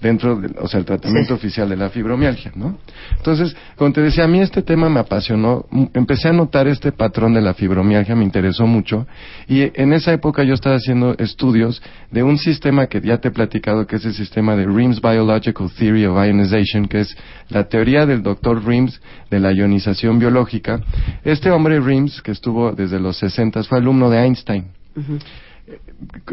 dentro, 0.00 0.36
de, 0.40 0.54
o 0.60 0.68
sea, 0.68 0.78
el 0.80 0.86
tratamiento 0.86 1.28
Sí. 1.28 1.34
oficial 1.34 1.68
de 1.68 1.76
la 1.76 1.90
fibromialgia, 1.90 2.52
¿no? 2.54 2.78
Entonces, 3.16 3.56
como 3.76 3.92
te 3.92 4.00
decía, 4.00 4.24
a 4.24 4.28
mí 4.28 4.40
este 4.40 4.62
tema 4.62 4.88
me 4.88 5.00
apasionó, 5.00 5.66
empecé 5.92 6.28
a 6.28 6.32
notar 6.32 6.68
este 6.68 6.92
patrón 6.92 7.34
de 7.34 7.40
la 7.40 7.54
fibromialgia, 7.54 8.14
me 8.14 8.24
interesó 8.24 8.66
mucho, 8.66 9.06
y 9.48 9.70
en 9.74 9.92
esa 9.92 10.12
época 10.12 10.44
yo 10.44 10.54
estaba 10.54 10.76
haciendo 10.76 11.16
estudios 11.18 11.82
de 12.12 12.22
un 12.22 12.38
sistema 12.38 12.86
que 12.86 13.00
ya 13.00 13.18
te 13.18 13.28
he 13.28 13.30
platicado, 13.32 13.86
que 13.86 13.96
es 13.96 14.04
el 14.04 14.14
sistema 14.14 14.54
de 14.54 14.66
Reams 14.66 15.00
Biological 15.02 15.68
Theory 15.76 16.06
of 16.06 16.16
Ionization, 16.24 16.86
que 16.86 17.00
es 17.00 17.16
la 17.48 17.64
teoría 17.68 18.06
del 18.06 18.22
doctor 18.22 18.64
Reams 18.64 19.00
de 19.30 19.40
la 19.40 19.52
ionización 19.52 20.18
biológica. 20.18 20.80
Este 21.24 21.50
hombre 21.50 21.80
Reams, 21.80 22.22
que 22.22 22.30
estuvo 22.30 22.72
desde 22.72 23.00
los 23.00 23.16
60, 23.18 23.62
fue 23.64 23.78
alumno 23.78 24.10
de 24.10 24.18
Einstein 24.18 24.66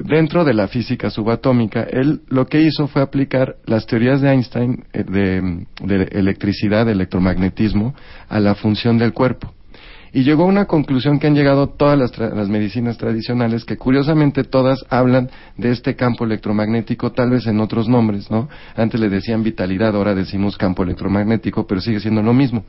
dentro 0.03 0.43
de 0.43 0.53
la 0.53 0.67
física 0.67 1.09
subatómica, 1.09 1.83
él 1.83 2.21
lo 2.27 2.45
que 2.45 2.61
hizo 2.61 2.87
fue 2.87 3.01
aplicar 3.01 3.55
las 3.65 3.85
teorías 3.85 4.21
de 4.21 4.29
Einstein 4.31 4.85
eh, 4.93 5.03
de, 5.03 5.65
de 5.81 6.03
electricidad, 6.11 6.85
de 6.85 6.93
electromagnetismo, 6.93 7.93
a 8.29 8.39
la 8.39 8.55
función 8.55 8.97
del 8.97 9.13
cuerpo. 9.13 9.51
Y 10.13 10.23
llegó 10.23 10.43
a 10.43 10.47
una 10.47 10.63
conclusión 10.63 11.19
que 11.19 11.27
han 11.27 11.35
llegado 11.35 11.67
todas 11.67 11.99
las, 11.99 12.13
tra- 12.13 12.33
las 12.33 12.47
medicinas 12.47 12.97
tradicionales, 12.97 13.65
que 13.65 13.75
curiosamente 13.75 14.45
todas 14.45 14.85
hablan 14.89 15.29
de 15.57 15.71
este 15.71 15.95
campo 15.97 16.23
electromagnético, 16.23 17.11
tal 17.11 17.31
vez 17.31 17.47
en 17.47 17.59
otros 17.59 17.89
nombres, 17.89 18.31
¿no? 18.31 18.47
Antes 18.77 19.01
le 19.01 19.09
decían 19.09 19.43
vitalidad, 19.43 19.93
ahora 19.93 20.15
decimos 20.15 20.57
campo 20.57 20.83
electromagnético, 20.83 21.67
pero 21.67 21.81
sigue 21.81 21.99
siendo 21.99 22.21
lo 22.21 22.33
mismo. 22.33 22.63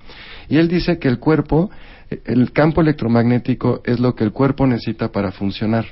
Y 0.49 0.57
él 0.57 0.67
dice 0.67 0.99
que 0.99 1.07
el 1.07 1.21
cuerpo, 1.21 1.71
eh, 2.11 2.21
el 2.25 2.51
campo 2.51 2.81
electromagnético 2.81 3.81
es 3.85 4.01
lo 4.01 4.17
que 4.17 4.25
el 4.25 4.33
cuerpo 4.33 4.67
necesita 4.67 5.13
para 5.13 5.31
funcionar. 5.31 5.87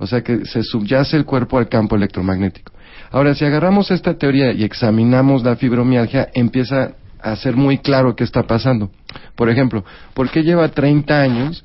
O 0.00 0.06
sea 0.06 0.22
que 0.22 0.46
se 0.46 0.62
subyace 0.62 1.14
el 1.14 1.26
cuerpo 1.26 1.58
al 1.58 1.68
campo 1.68 1.94
electromagnético. 1.94 2.72
Ahora, 3.10 3.34
si 3.34 3.44
agarramos 3.44 3.90
esta 3.90 4.14
teoría 4.14 4.50
y 4.50 4.64
examinamos 4.64 5.44
la 5.44 5.56
fibromialgia, 5.56 6.28
empieza 6.32 6.92
a 7.20 7.36
ser 7.36 7.54
muy 7.54 7.78
claro 7.78 8.16
qué 8.16 8.24
está 8.24 8.44
pasando. 8.44 8.90
Por 9.36 9.50
ejemplo, 9.50 9.84
¿por 10.14 10.30
qué 10.30 10.42
lleva 10.42 10.68
30 10.68 11.20
años 11.20 11.62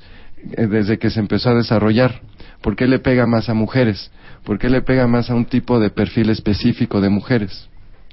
eh, 0.52 0.66
desde 0.66 0.98
que 0.98 1.08
se 1.08 1.18
empezó 1.18 1.48
a 1.48 1.54
desarrollar? 1.54 2.20
¿Por 2.60 2.76
qué 2.76 2.86
le 2.86 2.98
pega 2.98 3.26
más 3.26 3.48
a 3.48 3.54
mujeres? 3.54 4.10
¿Por 4.44 4.58
qué 4.58 4.68
le 4.68 4.82
pega 4.82 5.06
más 5.06 5.30
a 5.30 5.34
un 5.34 5.46
tipo 5.46 5.80
de 5.80 5.88
perfil 5.88 6.28
específico 6.28 7.00
de 7.00 7.08
mujeres? 7.08 7.70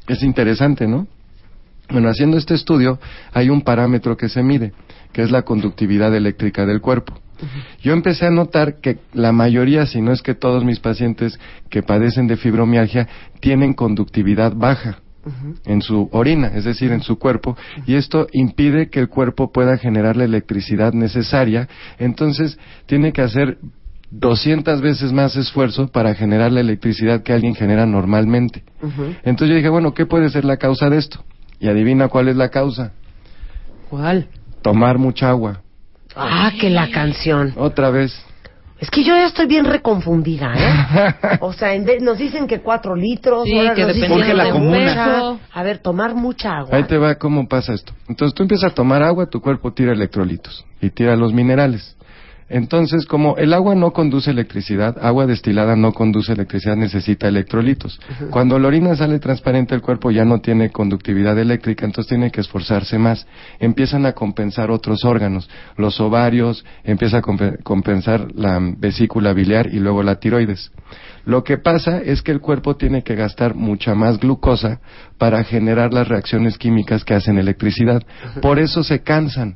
Es 0.08 0.24
interesante, 0.24 0.88
¿no? 0.88 1.06
Bueno, 1.90 2.08
haciendo 2.08 2.38
este 2.38 2.54
estudio 2.54 2.98
hay 3.34 3.50
un 3.50 3.62
parámetro 3.62 4.16
que 4.16 4.30
se 4.30 4.42
mide, 4.42 4.72
que 5.12 5.22
es 5.22 5.32
la 5.32 5.42
conductividad 5.42 6.16
eléctrica 6.16 6.66
del 6.66 6.80
cuerpo. 6.80 7.23
Yo 7.82 7.94
empecé 7.94 8.26
a 8.26 8.32
notar 8.32 8.80
que 8.82 9.00
la 9.14 9.32
mayoría, 9.32 9.86
si 9.86 10.02
no 10.02 10.12
es 10.12 10.22
que 10.22 10.34
todos 10.34 10.64
mis 10.64 10.80
pacientes 10.80 11.40
que 11.70 11.84
padecen 11.84 12.28
de 12.28 12.38
fibromialgia, 12.38 13.08
tienen 13.40 13.74
conductividad 13.74 14.54
baja 14.56 15.00
en 15.66 15.82
su 15.82 16.10
orina, 16.12 16.48
es 16.54 16.66
decir, 16.66 16.92
en 16.92 17.02
su 17.02 17.18
cuerpo, 17.18 17.56
y 17.86 17.96
esto 17.96 18.28
impide 18.34 18.90
que 18.90 19.00
el 19.00 19.08
cuerpo 19.08 19.52
pueda 19.52 19.78
generar 19.78 20.18
la 20.18 20.26
electricidad 20.26 20.94
necesaria, 20.94 21.70
entonces 21.98 22.60
tiene 22.88 23.14
que 23.14 23.22
hacer 23.22 23.58
200 24.12 24.82
veces 24.82 25.12
más 25.12 25.36
esfuerzo 25.36 25.88
para 25.88 26.14
generar 26.14 26.52
la 26.52 26.60
electricidad 26.60 27.24
que 27.24 27.34
alguien 27.34 27.56
genera 27.56 27.86
normalmente. 27.86 28.64
Entonces 29.24 29.50
yo 29.50 29.56
dije, 29.56 29.70
bueno, 29.70 29.94
¿qué 29.94 30.06
puede 30.06 30.30
ser 30.30 30.46
la 30.46 30.58
causa 30.58 30.90
de 30.90 30.98
esto? 30.98 31.24
Y 31.60 31.68
adivina 31.68 32.10
cuál 32.10 32.28
es 32.28 32.36
la 32.36 32.50
causa. 32.50 32.92
¿Cuál? 33.90 34.28
Tomar 34.62 35.00
mucha 35.00 35.30
agua. 35.30 35.63
Ah, 36.16 36.52
que 36.60 36.70
la 36.70 36.90
canción. 36.92 37.54
Otra 37.58 37.90
vez. 37.90 38.14
Es 38.80 38.90
que 38.90 39.02
yo 39.04 39.16
ya 39.16 39.28
estoy 39.28 39.46
bien 39.48 39.64
reconfundida, 39.66 40.54
¿eh? 40.56 41.38
O 41.42 41.54
sea, 41.54 41.74
en 41.74 41.86
de- 41.86 42.00
nos 42.02 42.18
dicen 42.18 42.48
que 42.48 42.60
cuatro 42.60 42.96
litros, 42.96 43.46
Sí, 43.46 43.58
ahora 43.58 43.74
que 43.76 43.84
nos 43.86 43.96
dicen 43.96 44.22
que 44.22 44.34
la 44.34 44.50
comuna. 44.52 45.38
A 45.54 45.64
ver, 45.64 45.78
tomar 45.78 46.16
mucha 46.16 46.58
agua. 46.58 46.76
Ahí 46.76 46.84
te 46.84 46.98
va 46.98 47.16
cómo 47.16 47.48
pasa 47.48 47.74
esto. 47.74 47.94
Entonces 48.10 48.36
tú 48.36 48.44
empiezas 48.44 48.72
a 48.72 48.76
tomar 48.76 49.02
agua, 49.02 49.28
tu 49.28 49.40
cuerpo 49.42 49.72
tira 49.72 49.94
electrolitos 49.94 50.66
y 50.82 50.90
tira 50.90 51.16
los 51.16 51.32
minerales. 51.34 51.96
Entonces, 52.56 53.08
como 53.08 53.36
el 53.38 53.52
agua 53.52 53.74
no 53.74 53.94
conduce 53.94 54.30
electricidad, 54.30 54.96
agua 55.02 55.26
destilada 55.26 55.76
no 55.76 55.92
conduce 55.92 56.34
electricidad, 56.34 56.76
necesita 56.76 57.28
electrolitos. 57.28 58.00
Cuando 58.30 58.60
la 58.60 58.68
orina 58.68 58.96
sale 58.96 59.18
transparente, 59.18 59.74
el 59.74 59.82
cuerpo 59.82 60.12
ya 60.12 60.24
no 60.24 60.40
tiene 60.40 60.70
conductividad 60.70 61.36
eléctrica, 61.40 61.84
entonces 61.84 62.10
tiene 62.10 62.30
que 62.30 62.42
esforzarse 62.42 63.00
más. 63.00 63.26
Empiezan 63.60 64.06
a 64.06 64.12
compensar 64.14 64.70
otros 64.70 65.04
órganos, 65.04 65.50
los 65.78 66.00
ovarios, 66.00 66.64
empieza 66.84 67.18
a 67.18 67.22
compe- 67.24 67.58
compensar 67.64 68.28
la 68.36 68.60
vesícula 68.78 69.34
biliar 69.34 69.74
y 69.74 69.80
luego 69.80 70.04
la 70.04 70.20
tiroides. 70.20 70.72
Lo 71.26 71.44
que 71.44 71.58
pasa 71.58 72.02
es 72.04 72.22
que 72.22 72.32
el 72.32 72.40
cuerpo 72.40 72.76
tiene 72.76 73.02
que 73.02 73.16
gastar 73.16 73.56
mucha 73.56 73.96
más 73.96 74.20
glucosa 74.20 74.80
para 75.18 75.44
generar 75.44 75.92
las 75.92 76.08
reacciones 76.08 76.60
químicas 76.60 77.04
que 77.04 77.16
hacen 77.16 77.40
electricidad. 77.40 78.04
Por 78.44 78.60
eso 78.60 78.84
se 78.84 79.02
cansan. 79.02 79.56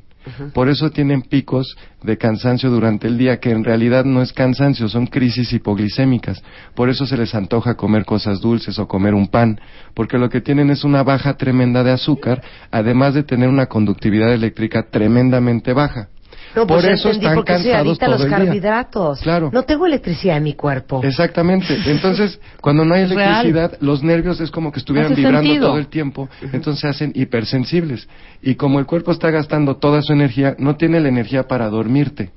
Por 0.53 0.69
eso 0.69 0.89
tienen 0.89 1.21
picos 1.21 1.77
de 2.03 2.17
cansancio 2.17 2.69
durante 2.69 3.07
el 3.07 3.17
día, 3.17 3.39
que 3.39 3.51
en 3.51 3.63
realidad 3.63 4.05
no 4.05 4.21
es 4.21 4.33
cansancio, 4.33 4.87
son 4.87 5.07
crisis 5.07 5.51
hipoglicémicas. 5.53 6.41
Por 6.75 6.89
eso 6.89 7.05
se 7.05 7.17
les 7.17 7.33
antoja 7.35 7.75
comer 7.75 8.05
cosas 8.05 8.39
dulces 8.39 8.79
o 8.79 8.87
comer 8.87 9.13
un 9.13 9.27
pan, 9.27 9.59
porque 9.93 10.17
lo 10.17 10.29
que 10.29 10.41
tienen 10.41 10.69
es 10.69 10.83
una 10.83 11.03
baja 11.03 11.35
tremenda 11.37 11.83
de 11.83 11.91
azúcar, 11.91 12.41
además 12.71 13.13
de 13.13 13.23
tener 13.23 13.49
una 13.49 13.67
conductividad 13.67 14.33
eléctrica 14.33 14.87
tremendamente 14.89 15.73
baja. 15.73 16.09
No, 16.55 16.65
pues 16.65 16.83
Por 16.83 16.91
eso 16.91 17.09
entendí, 17.09 17.27
están 17.27 17.43
cansados 17.43 17.99
todo 17.99 18.09
los 18.11 18.21
el 18.21 18.27
día. 18.29 18.37
carbohidratos. 18.37 19.19
Claro. 19.21 19.49
No 19.53 19.63
tengo 19.63 19.85
electricidad 19.85 20.37
en 20.37 20.43
mi 20.43 20.53
cuerpo. 20.53 21.01
Exactamente. 21.03 21.77
Entonces, 21.85 22.39
cuando 22.61 22.85
no 22.85 22.95
hay 22.95 23.05
real. 23.05 23.45
electricidad, 23.47 23.77
los 23.81 24.03
nervios 24.03 24.39
es 24.41 24.49
como 24.51 24.71
que 24.71 24.79
estuvieran 24.79 25.11
Hace 25.13 25.21
vibrando 25.21 25.41
sentido. 25.47 25.67
todo 25.67 25.77
el 25.77 25.87
tiempo, 25.87 26.29
entonces 26.53 26.81
se 26.81 26.87
hacen 26.87 27.11
hipersensibles. 27.15 28.07
Y 28.41 28.55
como 28.55 28.79
el 28.79 28.85
cuerpo 28.85 29.11
está 29.11 29.29
gastando 29.31 29.77
toda 29.77 30.01
su 30.01 30.13
energía, 30.13 30.55
no 30.57 30.75
tiene 30.77 30.99
la 30.99 31.09
energía 31.09 31.43
para 31.47 31.69
dormirte. 31.69 32.31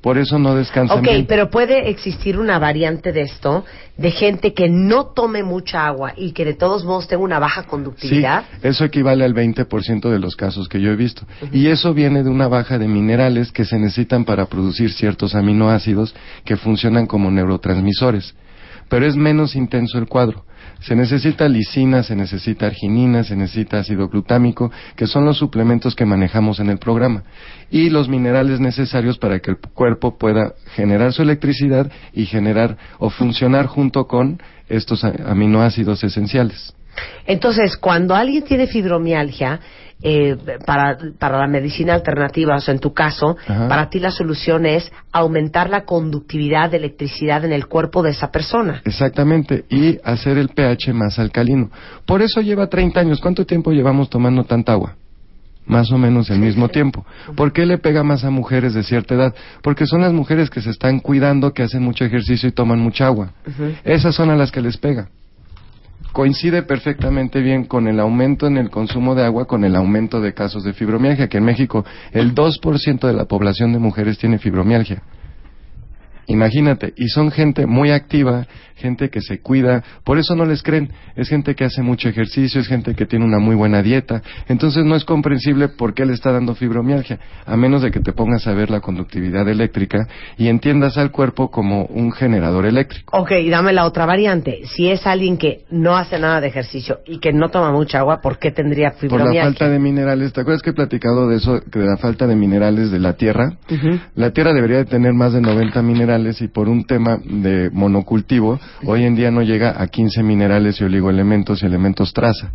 Por 0.00 0.16
eso 0.16 0.38
no 0.38 0.54
descansan 0.54 0.98
Ok, 1.00 1.04
bien. 1.04 1.26
pero 1.26 1.50
puede 1.50 1.90
existir 1.90 2.38
una 2.38 2.58
variante 2.58 3.12
de 3.12 3.20
esto, 3.22 3.66
de 3.98 4.10
gente 4.10 4.54
que 4.54 4.70
no 4.70 5.08
tome 5.08 5.42
mucha 5.42 5.86
agua 5.86 6.14
y 6.16 6.32
que 6.32 6.46
de 6.46 6.54
todos 6.54 6.84
modos 6.86 7.06
tenga 7.06 7.22
una 7.22 7.38
baja 7.38 7.62
Sí, 7.64 7.68
conductividad. 7.68 8.44
eso 8.62 8.84
equivale 8.86 9.24
al 9.24 9.34
20% 9.34 10.08
de 10.10 10.18
los 10.18 10.36
casos 10.36 10.68
que 10.68 10.80
yo 10.80 10.90
he 10.90 10.96
visto. 10.96 11.26
Y 11.52 11.66
eso 11.66 11.92
viene 11.92 12.22
de 12.22 12.30
una 12.30 12.48
baja 12.48 12.78
de 12.78 12.88
minerales 12.88 13.52
que 13.52 13.66
se 13.66 13.78
necesitan 13.78 14.24
para 14.24 14.46
producir 14.46 14.90
ciertos 14.90 15.34
aminoácidos 15.34 16.14
que 16.46 16.56
funcionan 16.56 17.06
como 17.06 17.30
neurotransmisores. 17.30 18.34
Pero 18.90 19.06
es 19.06 19.16
menos 19.16 19.56
intenso 19.56 19.98
el 19.98 20.06
cuadro. 20.06 20.44
Se 20.80 20.96
necesita 20.96 21.48
lisina, 21.48 22.02
se 22.02 22.16
necesita 22.16 22.66
arginina, 22.66 23.22
se 23.22 23.36
necesita 23.36 23.78
ácido 23.78 24.08
glutámico, 24.08 24.70
que 24.96 25.06
son 25.06 25.24
los 25.24 25.38
suplementos 25.38 25.94
que 25.94 26.04
manejamos 26.04 26.58
en 26.58 26.70
el 26.70 26.78
programa. 26.78 27.22
Y 27.70 27.88
los 27.88 28.08
minerales 28.08 28.60
necesarios 28.60 29.16
para 29.16 29.38
que 29.38 29.52
el 29.52 29.58
cuerpo 29.58 30.18
pueda 30.18 30.54
generar 30.74 31.12
su 31.12 31.22
electricidad 31.22 31.90
y 32.12 32.26
generar 32.26 32.76
o 32.98 33.10
funcionar 33.10 33.66
junto 33.66 34.06
con 34.06 34.42
estos 34.68 35.04
aminoácidos 35.04 36.02
esenciales. 36.02 36.74
Entonces, 37.26 37.76
cuando 37.76 38.14
alguien 38.14 38.42
tiene 38.42 38.66
fibromialgia, 38.66 39.60
eh, 40.02 40.36
para, 40.64 40.98
para 41.18 41.38
la 41.38 41.46
medicina 41.46 41.94
alternativa, 41.94 42.56
o 42.56 42.60
sea, 42.60 42.72
en 42.72 42.80
tu 42.80 42.92
caso, 42.92 43.36
Ajá. 43.46 43.68
para 43.68 43.90
ti 43.90 44.00
la 44.00 44.10
solución 44.10 44.66
es 44.66 44.90
aumentar 45.12 45.68
la 45.68 45.84
conductividad 45.84 46.70
de 46.70 46.78
electricidad 46.78 47.44
en 47.44 47.52
el 47.52 47.66
cuerpo 47.66 48.02
de 48.02 48.10
esa 48.10 48.30
persona. 48.30 48.80
Exactamente, 48.84 49.64
y 49.68 49.98
hacer 50.04 50.38
el 50.38 50.48
pH 50.48 50.92
más 50.92 51.18
alcalino. 51.18 51.70
Por 52.06 52.22
eso 52.22 52.40
lleva 52.40 52.68
30 52.68 53.00
años. 53.00 53.20
¿Cuánto 53.20 53.44
tiempo 53.44 53.72
llevamos 53.72 54.08
tomando 54.08 54.44
tanta 54.44 54.72
agua? 54.72 54.96
Más 55.66 55.92
o 55.92 55.98
menos 55.98 56.30
el 56.30 56.40
mismo 56.40 56.68
tiempo. 56.68 57.04
¿Por 57.36 57.52
qué 57.52 57.64
le 57.66 57.78
pega 57.78 58.02
más 58.02 58.24
a 58.24 58.30
mujeres 58.30 58.74
de 58.74 58.82
cierta 58.82 59.14
edad? 59.14 59.34
Porque 59.62 59.86
son 59.86 60.00
las 60.00 60.12
mujeres 60.12 60.50
que 60.50 60.60
se 60.60 60.70
están 60.70 60.98
cuidando, 60.98 61.52
que 61.52 61.62
hacen 61.62 61.82
mucho 61.82 62.04
ejercicio 62.04 62.48
y 62.48 62.52
toman 62.52 62.80
mucha 62.80 63.06
agua. 63.06 63.32
Esas 63.84 64.14
son 64.14 64.30
a 64.30 64.36
las 64.36 64.50
que 64.50 64.62
les 64.62 64.78
pega. 64.78 65.08
Coincide 66.12 66.62
perfectamente 66.62 67.40
bien 67.40 67.64
con 67.64 67.86
el 67.86 68.00
aumento 68.00 68.46
en 68.46 68.56
el 68.56 68.70
consumo 68.70 69.14
de 69.14 69.24
agua, 69.24 69.46
con 69.46 69.64
el 69.64 69.76
aumento 69.76 70.20
de 70.20 70.34
casos 70.34 70.64
de 70.64 70.72
fibromialgia, 70.72 71.28
que 71.28 71.38
en 71.38 71.44
México 71.44 71.84
el 72.12 72.34
2% 72.34 73.06
de 73.06 73.12
la 73.12 73.26
población 73.26 73.72
de 73.72 73.78
mujeres 73.78 74.18
tiene 74.18 74.38
fibromialgia. 74.38 75.02
Imagínate, 76.26 76.92
y 76.96 77.08
son 77.08 77.30
gente 77.30 77.66
muy 77.66 77.90
activa, 77.90 78.46
gente 78.76 79.10
que 79.10 79.20
se 79.20 79.40
cuida, 79.40 79.84
por 80.04 80.18
eso 80.18 80.34
no 80.34 80.44
les 80.44 80.62
creen, 80.62 80.90
es 81.14 81.28
gente 81.28 81.54
que 81.54 81.64
hace 81.64 81.82
mucho 81.82 82.08
ejercicio, 82.08 82.60
es 82.60 82.66
gente 82.66 82.94
que 82.94 83.06
tiene 83.06 83.24
una 83.24 83.38
muy 83.38 83.54
buena 83.54 83.82
dieta, 83.82 84.22
entonces 84.48 84.84
no 84.84 84.96
es 84.96 85.04
comprensible 85.04 85.68
por 85.68 85.94
qué 85.94 86.06
le 86.06 86.14
está 86.14 86.32
dando 86.32 86.54
fibromialgia, 86.54 87.18
a 87.44 87.56
menos 87.56 87.82
de 87.82 87.90
que 87.90 88.00
te 88.00 88.12
pongas 88.12 88.46
a 88.46 88.54
ver 88.54 88.70
la 88.70 88.80
conductividad 88.80 89.48
eléctrica 89.48 89.98
y 90.38 90.48
entiendas 90.48 90.96
al 90.96 91.10
cuerpo 91.10 91.50
como 91.50 91.84
un 91.84 92.10
generador 92.12 92.66
eléctrico. 92.66 93.16
Ok, 93.16 93.32
dame 93.50 93.72
la 93.72 93.84
otra 93.84 94.06
variante. 94.06 94.62
Si 94.64 94.88
es 94.88 95.06
alguien 95.06 95.36
que 95.36 95.64
no 95.70 95.96
hace 95.96 96.18
nada 96.18 96.40
de 96.40 96.48
ejercicio 96.48 97.00
y 97.06 97.18
que 97.18 97.32
no 97.32 97.50
toma 97.50 97.72
mucha 97.72 97.98
agua, 97.98 98.20
¿por 98.22 98.38
qué 98.38 98.50
tendría 98.50 98.90
Por 98.90 98.94
la 98.94 99.00
fibromialgia? 99.00 99.44
falta 99.44 99.68
de 99.68 99.78
minerales, 99.78 100.32
¿te 100.32 100.40
acuerdas 100.40 100.62
que 100.62 100.70
he 100.70 100.74
platicado 100.74 101.28
de 101.28 101.36
eso, 101.36 101.60
de 101.60 101.84
la 101.84 101.96
falta 101.98 102.26
de 102.26 102.34
minerales 102.34 102.90
de 102.90 102.98
la 102.98 103.14
tierra? 103.14 103.58
La 104.14 104.30
tierra 104.30 104.52
debería 104.52 104.78
de 104.78 104.84
tener 104.86 105.12
más 105.12 105.32
de 105.32 105.40
90 105.40 105.82
minerales 105.82 106.09
y 106.10 106.48
por 106.48 106.68
un 106.68 106.84
tema 106.84 107.18
de 107.24 107.70
monocultivo, 107.70 108.58
hoy 108.84 109.04
en 109.04 109.14
día 109.14 109.30
no 109.30 109.42
llega 109.42 109.80
a 109.80 109.86
15 109.86 110.24
minerales 110.24 110.80
y 110.80 110.84
oligoelementos 110.84 111.62
y 111.62 111.66
elementos 111.66 112.12
traza. 112.12 112.50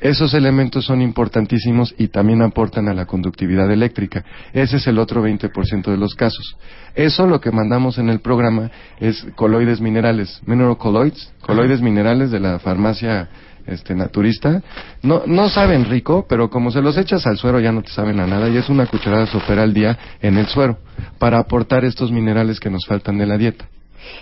Esos 0.00 0.34
elementos 0.34 0.84
son 0.84 1.00
importantísimos 1.00 1.94
y 1.96 2.08
también 2.08 2.42
aportan 2.42 2.88
a 2.88 2.94
la 2.94 3.06
conductividad 3.06 3.70
eléctrica. 3.70 4.24
Ese 4.52 4.78
es 4.78 4.86
el 4.88 4.98
otro 4.98 5.24
20% 5.24 5.92
de 5.92 5.96
los 5.96 6.16
casos. 6.16 6.56
Eso 6.96 7.28
lo 7.28 7.40
que 7.40 7.52
mandamos 7.52 7.98
en 7.98 8.08
el 8.08 8.18
programa 8.18 8.68
es 8.98 9.24
coloides 9.36 9.80
minerales, 9.80 10.40
mineral 10.44 10.76
colloids, 10.76 11.32
coloides 11.40 11.80
minerales 11.80 12.32
de 12.32 12.40
la 12.40 12.58
farmacia 12.58 13.28
este 13.68 13.94
naturista. 13.94 14.62
No 15.02 15.22
no 15.26 15.48
saben 15.48 15.84
rico, 15.84 16.26
pero 16.28 16.50
como 16.50 16.70
se 16.70 16.82
los 16.82 16.96
echas 16.96 17.26
al 17.26 17.38
suero 17.38 17.60
ya 17.60 17.72
no 17.72 17.82
te 17.82 17.90
saben 17.90 18.20
a 18.20 18.26
nada 18.26 18.48
y 18.48 18.56
es 18.56 18.68
una 18.68 18.86
cucharada 18.86 19.26
sopera 19.26 19.62
al 19.62 19.74
día 19.74 19.98
en 20.20 20.38
el 20.38 20.46
suero 20.46 20.78
para 21.18 21.38
aportar 21.38 21.84
estos 21.84 22.10
minerales 22.10 22.60
que 22.60 22.70
nos 22.70 22.86
faltan 22.86 23.18
de 23.18 23.26
la 23.26 23.36
dieta. 23.36 23.66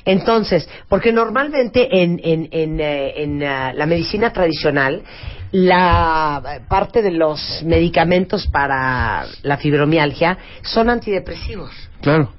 Entonces, 0.05 0.69
porque 0.89 1.13
normalmente 1.13 2.03
en, 2.03 2.21
en, 2.23 2.49
en, 2.51 2.81
eh, 2.81 3.23
en, 3.23 3.43
eh, 3.43 3.73
la 3.75 3.87
medicina 3.87 4.33
tradicional, 4.33 5.03
la 5.53 6.61
parte 6.69 7.03
de 7.03 7.13
los 7.13 7.63
medicamentos 7.65 8.47
para 8.49 9.27
la 9.43 9.57
fibromialgia 9.59 10.39
son 10.63 10.91
antidepresivos. 10.91 11.71
Claro. 12.01 12.33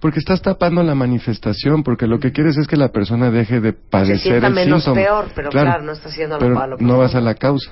Porque 0.00 0.18
estás 0.18 0.40
tapando 0.40 0.82
la 0.82 0.94
manifestación, 0.94 1.82
porque 1.82 2.06
lo 2.06 2.18
que 2.18 2.32
quieres 2.32 2.56
es 2.56 2.66
que 2.66 2.76
la 2.76 2.88
persona 2.88 3.30
deje 3.30 3.60
de 3.60 3.74
padecer 3.74 4.42
el 4.44 4.54
menos 4.54 4.84
síntoma. 4.84 5.00
peor, 5.00 5.28
pero 5.34 5.50
claro, 5.50 5.82
no 5.82 5.92
está 5.92 6.08
haciendo 6.08 6.36
lo 6.36 6.40
pero 6.40 6.54
malo, 6.54 6.76
no 6.80 6.98
vas 6.98 7.14
a 7.14 7.20
la 7.20 7.34
causa. 7.34 7.70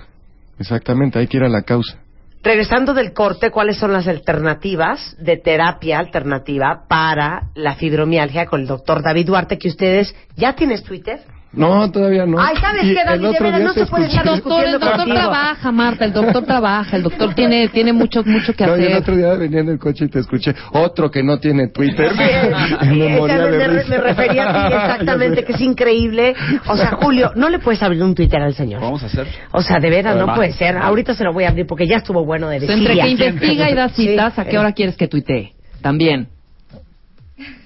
Exactamente, 0.58 1.18
hay 1.18 1.26
que 1.26 1.38
ir 1.38 1.44
a 1.44 1.48
la 1.48 1.62
causa. 1.62 1.98
Regresando 2.42 2.94
del 2.94 3.12
corte, 3.12 3.50
¿cuáles 3.50 3.78
son 3.78 3.92
las 3.92 4.06
alternativas 4.06 5.16
de 5.18 5.38
terapia 5.38 5.98
alternativa 5.98 6.84
para 6.86 7.48
la 7.54 7.74
fibromialgia 7.74 8.46
con 8.46 8.60
el 8.60 8.66
doctor 8.66 9.02
David 9.02 9.26
Duarte, 9.26 9.58
que 9.58 9.68
ustedes 9.68 10.14
ya 10.36 10.54
tienes 10.54 10.84
Twitter? 10.84 11.20
No, 11.58 11.90
todavía 11.90 12.24
no. 12.24 12.38
Ay, 12.40 12.54
¿sabes 12.60 12.84
Y 12.84 12.94
qué, 12.94 13.00
el 13.00 13.06
David? 13.06 13.28
De 13.36 13.44
veras, 13.44 13.60
no 13.60 13.72
se 13.72 13.86
puede 13.86 14.04
escuché- 14.06 14.18
estar 14.18 14.24
Doctor, 14.26 14.64
el 14.64 14.72
doctor 14.72 14.96
contigo. 14.96 15.16
trabaja, 15.16 15.72
Marta, 15.72 16.04
el 16.04 16.12
doctor 16.12 16.44
trabaja, 16.44 16.96
el 16.96 17.02
doctor 17.02 17.34
tiene, 17.34 17.68
tiene 17.68 17.92
mucho, 17.92 18.22
mucho 18.24 18.52
que 18.54 18.64
No, 18.66 18.76
y 18.76 18.80
el 18.80 18.86
hacer. 18.86 18.96
otro 19.02 19.16
día 19.16 19.34
venía 19.34 19.60
en 19.60 19.68
el 19.70 19.78
coche 19.78 20.04
y 20.04 20.08
te 20.08 20.20
escuché. 20.20 20.54
Otro 20.72 21.10
que 21.10 21.22
no 21.22 21.38
tiene 21.38 21.68
Twitter. 21.68 22.10
Sí, 22.12 22.86
memoria 22.94 23.38
de 23.38 23.68
me, 23.68 23.96
refería 23.98 24.48
a 24.48 24.52
ti 24.70 24.74
exactamente, 24.76 25.44
que 25.44 25.52
es 25.52 25.60
increíble. 25.60 26.34
O 26.68 26.76
sea, 26.76 26.92
Julio, 27.00 27.32
no 27.34 27.48
le 27.50 27.58
puedes 27.58 27.82
abrir 27.82 28.02
un 28.02 28.14
Twitter 28.14 28.40
al 28.40 28.54
señor. 28.54 28.80
Vamos 28.80 29.02
a 29.02 29.06
hacer. 29.06 29.26
O 29.52 29.60
sea, 29.60 29.78
de 29.80 29.90
veras, 29.90 30.16
no 30.16 30.26
Va. 30.26 30.34
puede 30.34 30.52
ser. 30.52 30.76
Ahorita 30.76 31.14
se 31.14 31.24
lo 31.24 31.32
voy 31.32 31.44
a 31.44 31.48
abrir 31.48 31.66
porque 31.66 31.86
ya 31.86 31.96
estuvo 31.96 32.24
bueno 32.24 32.48
de 32.48 32.58
Pues 32.60 32.70
entre 32.70 32.94
que 32.94 33.08
investiga 33.08 33.70
y 33.70 33.74
da 33.74 33.88
citas, 33.88 34.34
Sí. 34.34 34.40
¿a 34.40 34.44
qué 34.44 34.58
hora 34.58 34.72
quieres 34.72 34.96
que 34.96 35.08
tuitee? 35.08 35.52
También. 35.82 36.28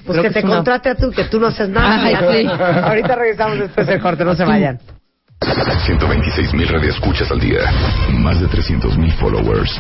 Pues 0.05 0.19
Creo 0.19 0.23
que 0.23 0.35
que 0.35 0.43
te 0.43 0.47
contrate 0.47 0.89
a 0.91 0.95
tú, 0.95 1.11
que 1.13 1.25
tú 1.25 1.39
no 1.39 1.47
haces 1.47 1.69
nada. 1.69 2.03
Ay, 2.03 2.17
sí. 2.17 2.49
Ahorita 2.49 3.15
regresamos 3.15 3.59
después 3.59 3.87
del 3.87 4.01
corte, 4.01 4.25
no 4.25 4.35
se 4.35 4.45
vayan. 4.45 4.81
126 5.87 6.55
mil 6.55 6.69
radioescuchas 6.69 7.31
al 7.31 7.41
día. 7.41 7.61
Más 8.11 8.41
de 8.41 8.47
300 8.47 8.97
mil 8.99 9.13
followers. 9.13 9.71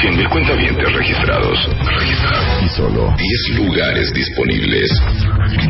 100 0.00 0.16
mil 0.16 0.28
cuentavientes 0.28 0.92
registrados. 0.92 1.68
Registrados. 1.86 2.62
Y 2.62 2.68
solo 2.70 3.14
10 3.16 3.58
lugares 3.58 4.12
disponibles. 4.12 4.90
10 5.50 5.66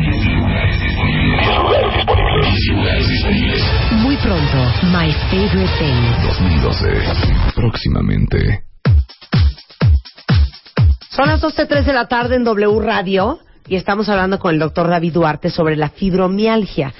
lugares 1.57 1.95
disponibles. 1.95 2.45
10 2.45 2.77
lugares 2.77 3.07
disponibles. 3.07 3.63
Muy 3.91 4.17
pronto, 4.17 4.57
My 4.91 5.11
Favorite 5.29 5.73
Things. 5.77 6.23
2012. 6.27 7.03
Próximamente. 7.55 8.63
Son 11.11 11.27
las 11.27 11.41
12.03 11.41 11.83
de 11.83 11.93
la 11.93 12.07
tarde 12.07 12.35
en 12.35 12.43
W 12.43 12.79
Radio 12.81 13.39
y 13.69 13.75
estamos 13.75 14.09
hablando 14.09 14.39
con 14.39 14.53
el 14.53 14.59
doctor 14.59 14.89
David 14.89 15.13
Duarte 15.13 15.49
sobre 15.51 15.75
la 15.75 15.89
fibromialgia. 15.89 16.91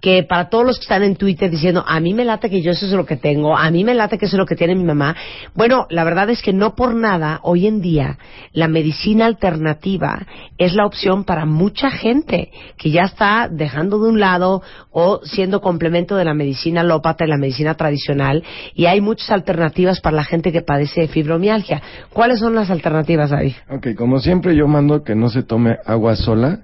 Que 0.00 0.22
para 0.22 0.48
todos 0.48 0.64
los 0.64 0.78
que 0.78 0.84
están 0.84 1.02
en 1.02 1.16
Twitter 1.16 1.50
diciendo, 1.50 1.84
a 1.86 2.00
mí 2.00 2.14
me 2.14 2.24
late 2.24 2.48
que 2.48 2.62
yo 2.62 2.72
eso 2.72 2.86
es 2.86 2.92
lo 2.92 3.04
que 3.04 3.16
tengo, 3.16 3.56
a 3.56 3.70
mí 3.70 3.84
me 3.84 3.94
late 3.94 4.18
que 4.18 4.26
eso 4.26 4.36
es 4.36 4.38
lo 4.38 4.46
que 4.46 4.56
tiene 4.56 4.74
mi 4.74 4.84
mamá. 4.84 5.14
Bueno, 5.54 5.86
la 5.90 6.04
verdad 6.04 6.30
es 6.30 6.42
que 6.42 6.52
no 6.52 6.74
por 6.74 6.94
nada, 6.94 7.40
hoy 7.42 7.66
en 7.66 7.80
día, 7.80 8.18
la 8.52 8.68
medicina 8.68 9.26
alternativa 9.26 10.26
es 10.58 10.74
la 10.74 10.86
opción 10.86 11.24
para 11.24 11.44
mucha 11.44 11.90
gente 11.90 12.50
que 12.76 12.90
ya 12.90 13.02
está 13.02 13.48
dejando 13.50 13.98
de 13.98 14.08
un 14.08 14.20
lado 14.20 14.62
o 14.90 15.20
siendo 15.24 15.60
complemento 15.60 16.16
de 16.16 16.24
la 16.24 16.34
medicina 16.34 16.80
alópata 16.80 17.24
y 17.24 17.28
la 17.28 17.36
medicina 17.36 17.74
tradicional. 17.74 18.42
Y 18.74 18.86
hay 18.86 19.00
muchas 19.00 19.30
alternativas 19.30 20.00
para 20.00 20.16
la 20.16 20.24
gente 20.24 20.52
que 20.52 20.62
padece 20.62 21.02
de 21.02 21.08
fibromialgia. 21.08 21.82
¿Cuáles 22.12 22.40
son 22.40 22.54
las 22.54 22.70
alternativas, 22.70 23.30
David? 23.30 23.54
Ok, 23.68 23.88
como 23.96 24.18
siempre 24.18 24.56
yo 24.56 24.66
mando 24.66 25.02
que 25.02 25.14
no 25.14 25.28
se 25.28 25.42
tome 25.42 25.76
agua 25.84 26.16
sola. 26.16 26.60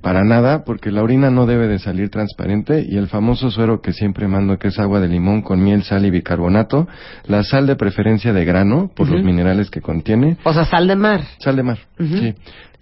Para 0.00 0.24
nada, 0.24 0.64
porque 0.64 0.90
la 0.90 1.02
orina 1.02 1.30
no 1.30 1.46
debe 1.46 1.66
de 1.68 1.78
salir 1.78 2.08
transparente 2.10 2.84
y 2.88 2.96
el 2.96 3.08
famoso 3.08 3.50
suero 3.50 3.80
que 3.80 3.92
siempre 3.92 4.28
mando 4.28 4.58
que 4.58 4.68
es 4.68 4.78
agua 4.78 5.00
de 5.00 5.08
limón 5.08 5.42
con 5.42 5.62
miel, 5.62 5.82
sal 5.82 6.04
y 6.06 6.10
bicarbonato, 6.10 6.88
la 7.26 7.42
sal 7.42 7.66
de 7.66 7.76
preferencia 7.76 8.32
de 8.32 8.44
grano 8.44 8.90
por 8.94 9.08
los 9.08 9.22
minerales 9.24 9.70
que 9.70 9.80
contiene, 9.80 10.36
O 10.44 10.52
sea, 10.52 10.64
sal 10.64 10.86
de 10.88 10.96
mar. 10.96 11.22
sal 11.38 11.56
de 11.56 11.62
mar, 11.62 11.78
sí. 11.98 12.34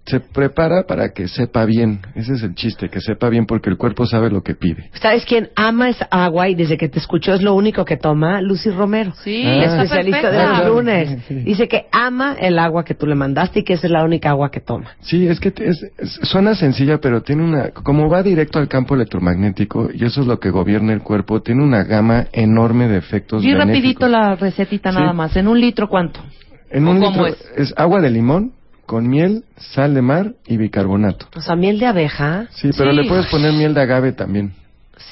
Se 0.07 0.19
prepara 0.19 0.85
para 0.89 1.11
que 1.11 1.29
sepa 1.29 1.65
bien, 1.67 2.01
ese 2.17 2.33
es 2.33 2.43
el 2.43 2.55
chiste, 2.55 2.89
que 2.89 3.01
sepa 3.01 3.29
bien 3.29 3.47
porque 3.47 3.71
el 3.71 3.77
cuerpo 3.77 4.07
sabe 4.07 4.29
lo 4.31 4.43
que 4.43 4.55
pide. 4.55 4.91
¿Sabes 5.01 5.25
quién 5.25 5.51
ama 5.55 5.89
esa 5.89 6.07
agua 6.11 6.49
y 6.49 6.55
desde 6.55 6.77
que 6.79 6.89
te 6.89 6.99
escuchó 6.99 7.33
es 7.35 7.43
lo 7.43 7.55
único 7.55 7.85
que 7.85 7.97
toma? 7.97 8.41
Lucy 8.41 8.71
Romero. 8.71 9.13
Sí, 9.23 9.43
Ah. 9.47 9.57
La 9.57 9.65
especialista 9.83 10.31
de 10.31 10.47
los 10.47 10.67
lunes. 10.75 11.19
Sí. 11.29 11.35
Dice 11.35 11.69
que 11.69 11.87
ama 11.93 12.35
el 12.41 12.59
agua 12.59 12.85
que 12.85 12.95
tú 12.95 13.07
le 13.07 13.15
mandaste 13.15 13.61
y 13.61 13.63
que 13.63 13.75
esa 13.75 13.87
es 13.87 13.93
la 13.93 14.03
única 14.03 14.31
agua 14.31 14.51
que 14.51 14.61
toma. 14.61 14.91
Sí, 15.01 15.29
es 15.29 15.39
que 15.39 15.51
te- 15.53 15.69
es- 15.69 15.87
es- 15.99 16.19
suena 16.23 16.55
sencilla, 16.55 16.99
pero 16.99 17.23
tiene 17.23 17.45
una, 17.45 17.71
como 17.71 18.09
va 18.09 18.23
directo 18.23 18.59
al 18.59 18.69
campo 18.69 18.95
electromagnético, 18.97 19.91
y 19.95 20.05
eso 20.05 20.23
es 20.23 20.27
lo 20.27 20.41
que 20.41 20.51
gobierna 20.51 20.93
el 20.93 21.03
cuerpo, 21.03 21.41
tiene 21.43 21.63
una 21.63 21.85
gama 21.85 22.27
enorme 22.33 22.89
de 22.89 22.97
efectos 22.97 23.45
Y 23.45 23.49
benéficos. 23.53 23.75
rapidito 23.77 24.09
la 24.09 24.35
recetita 24.35 24.91
Sí. 24.91 24.99
nada 24.99 25.13
más. 25.13 25.37
¿En 25.37 25.47
un 25.47 25.61
litro 25.61 25.89
cuánto? 25.89 26.21
En 26.71 26.89
¿O 26.89 26.91
un 26.93 27.01
cómo 27.01 27.27
litro 27.27 27.27
es? 27.27 27.53
es 27.71 27.75
agua 27.77 28.01
de 28.01 28.11
limón 28.11 28.53
con 28.91 29.07
miel, 29.09 29.45
sal 29.57 29.95
de 29.95 30.03
mar 30.03 30.33
y 30.49 30.57
bicarbonato. 30.57 31.27
O 31.37 31.41
sea, 31.41 31.55
miel 31.55 31.79
de 31.79 31.87
abeja. 31.87 32.49
Sí, 32.51 32.71
pero 32.77 32.91
Sí. 32.91 32.97
le 32.97 33.09
puedes 33.09 33.27
poner 33.27 33.53
miel 33.53 33.73
de 33.73 33.83
agave 33.83 34.11
también. 34.11 34.53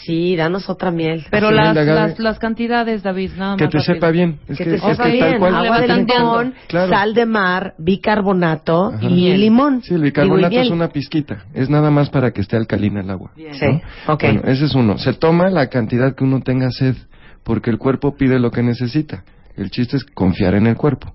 Sí, 0.04 0.34
danos 0.34 0.68
otra 0.68 0.90
miel. 0.90 1.24
Pero 1.30 1.52
las, 1.52 1.74
miel 1.76 1.86
las, 1.86 2.18
las 2.18 2.38
cantidades, 2.40 3.04
David, 3.04 3.30
nada 3.36 3.52
más. 3.52 3.58
Que 3.58 3.68
te 3.68 3.78
rápido. 3.78 3.94
sepa 3.94 4.10
bien. 4.10 4.40
Es 4.48 4.58
que 4.58 4.64
que, 4.64 4.70
te 4.70 4.76
es 4.76 4.82
sepa 4.82 5.04
que 5.04 5.12
bien. 5.12 5.30
tal 5.30 5.38
cual. 5.38 5.54
Agua 5.54 5.80
de 5.80 5.86
limón, 5.96 6.54
Claro. 6.66 6.92
sal 6.92 7.14
de 7.14 7.24
mar, 7.26 7.74
bicarbonato 7.78 8.88
Ajá. 8.94 8.98
y 9.04 9.14
Miel. 9.14 9.40
limón. 9.40 9.82
Sí, 9.82 9.94
el 9.94 10.00
Digo, 10.00 10.04
bicarbonato 10.06 10.50
miel. 10.50 10.66
es 10.66 10.70
una 10.72 10.88
pizquita. 10.88 11.44
Es 11.54 11.70
nada 11.70 11.90
más 11.92 12.10
para 12.10 12.32
que 12.32 12.40
esté 12.40 12.56
alcalina 12.56 13.00
el 13.00 13.10
agua. 13.10 13.30
Bien. 13.36 13.54
Sí, 13.54 13.66
¿no? 13.66 14.12
ok. 14.14 14.22
Bueno, 14.24 14.42
ese 14.46 14.64
es 14.64 14.74
uno. 14.74 14.98
Se 14.98 15.12
toma 15.14 15.50
la 15.50 15.68
cantidad 15.68 16.16
que 16.16 16.24
uno 16.24 16.40
tenga 16.40 16.70
sed, 16.72 16.96
porque 17.44 17.70
el 17.70 17.78
cuerpo 17.78 18.16
pide 18.16 18.40
lo 18.40 18.50
que 18.50 18.64
necesita. 18.64 19.22
El 19.56 19.70
chiste 19.70 19.96
es 19.96 20.04
confiar 20.04 20.54
en 20.54 20.66
el 20.66 20.74
cuerpo. 20.76 21.14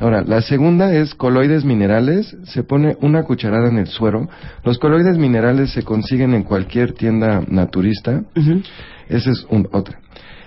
Ahora, 0.00 0.22
la 0.26 0.42
segunda 0.42 0.92
es 0.94 1.14
coloides 1.14 1.64
minerales. 1.64 2.36
Se 2.44 2.62
pone 2.62 2.96
una 3.00 3.22
cucharada 3.22 3.68
en 3.68 3.78
el 3.78 3.86
suero. 3.86 4.28
Los 4.64 4.78
coloides 4.78 5.16
minerales 5.18 5.70
se 5.70 5.82
consiguen 5.82 6.34
en 6.34 6.42
cualquier 6.42 6.92
tienda 6.92 7.42
naturista. 7.48 8.22
Esa 9.08 9.30
es 9.30 9.46
un, 9.50 9.68
otra. 9.72 10.00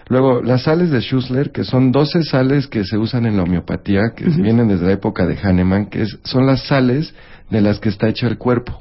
Luego, 0.10 0.42
las 0.42 0.64
sales 0.64 0.90
de 0.90 1.02
Schussler, 1.02 1.52
que 1.52 1.64
son 1.66 1.92
12 1.92 2.24
sales 2.24 2.68
que 2.68 2.86
se 2.86 2.98
usan 2.98 3.26
en 3.26 3.36
la 3.36 3.44
homeopatía, 3.44 4.14
que 4.16 4.26
vienen 4.42 4.68
desde 4.70 4.86
la 4.86 4.94
época 4.94 5.26
de 5.26 5.36
Hahnemann, 5.38 5.88
que 5.88 6.04
es- 6.04 6.18
son 6.24 6.46
las 6.46 6.62
sales 6.68 7.14
de 7.50 7.60
las 7.62 7.80
que 7.80 7.90
está 7.90 8.08
hecho 8.08 8.26
el 8.28 8.38
cuerpo. 8.38 8.78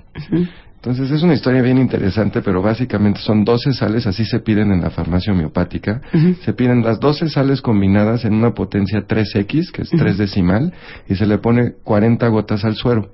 Entonces 0.86 1.10
es 1.10 1.24
una 1.24 1.34
historia 1.34 1.62
bien 1.62 1.78
interesante, 1.78 2.42
pero 2.42 2.62
básicamente 2.62 3.18
son 3.18 3.44
12 3.44 3.72
sales, 3.72 4.06
así 4.06 4.24
se 4.24 4.38
piden 4.38 4.70
en 4.70 4.82
la 4.82 4.90
farmacia 4.90 5.32
homeopática. 5.32 6.00
Se 6.44 6.52
piden 6.52 6.84
las 6.84 7.00
12 7.00 7.28
sales 7.28 7.60
combinadas 7.60 8.24
en 8.24 8.34
una 8.34 8.54
potencia 8.54 9.00
3X, 9.00 9.72
que 9.72 9.82
es 9.82 9.90
3 9.90 10.16
decimal, 10.16 10.72
y 11.08 11.16
se 11.16 11.26
le 11.26 11.38
pone 11.38 11.72
40 11.82 12.28
gotas 12.28 12.64
al 12.64 12.76
suero. 12.76 13.10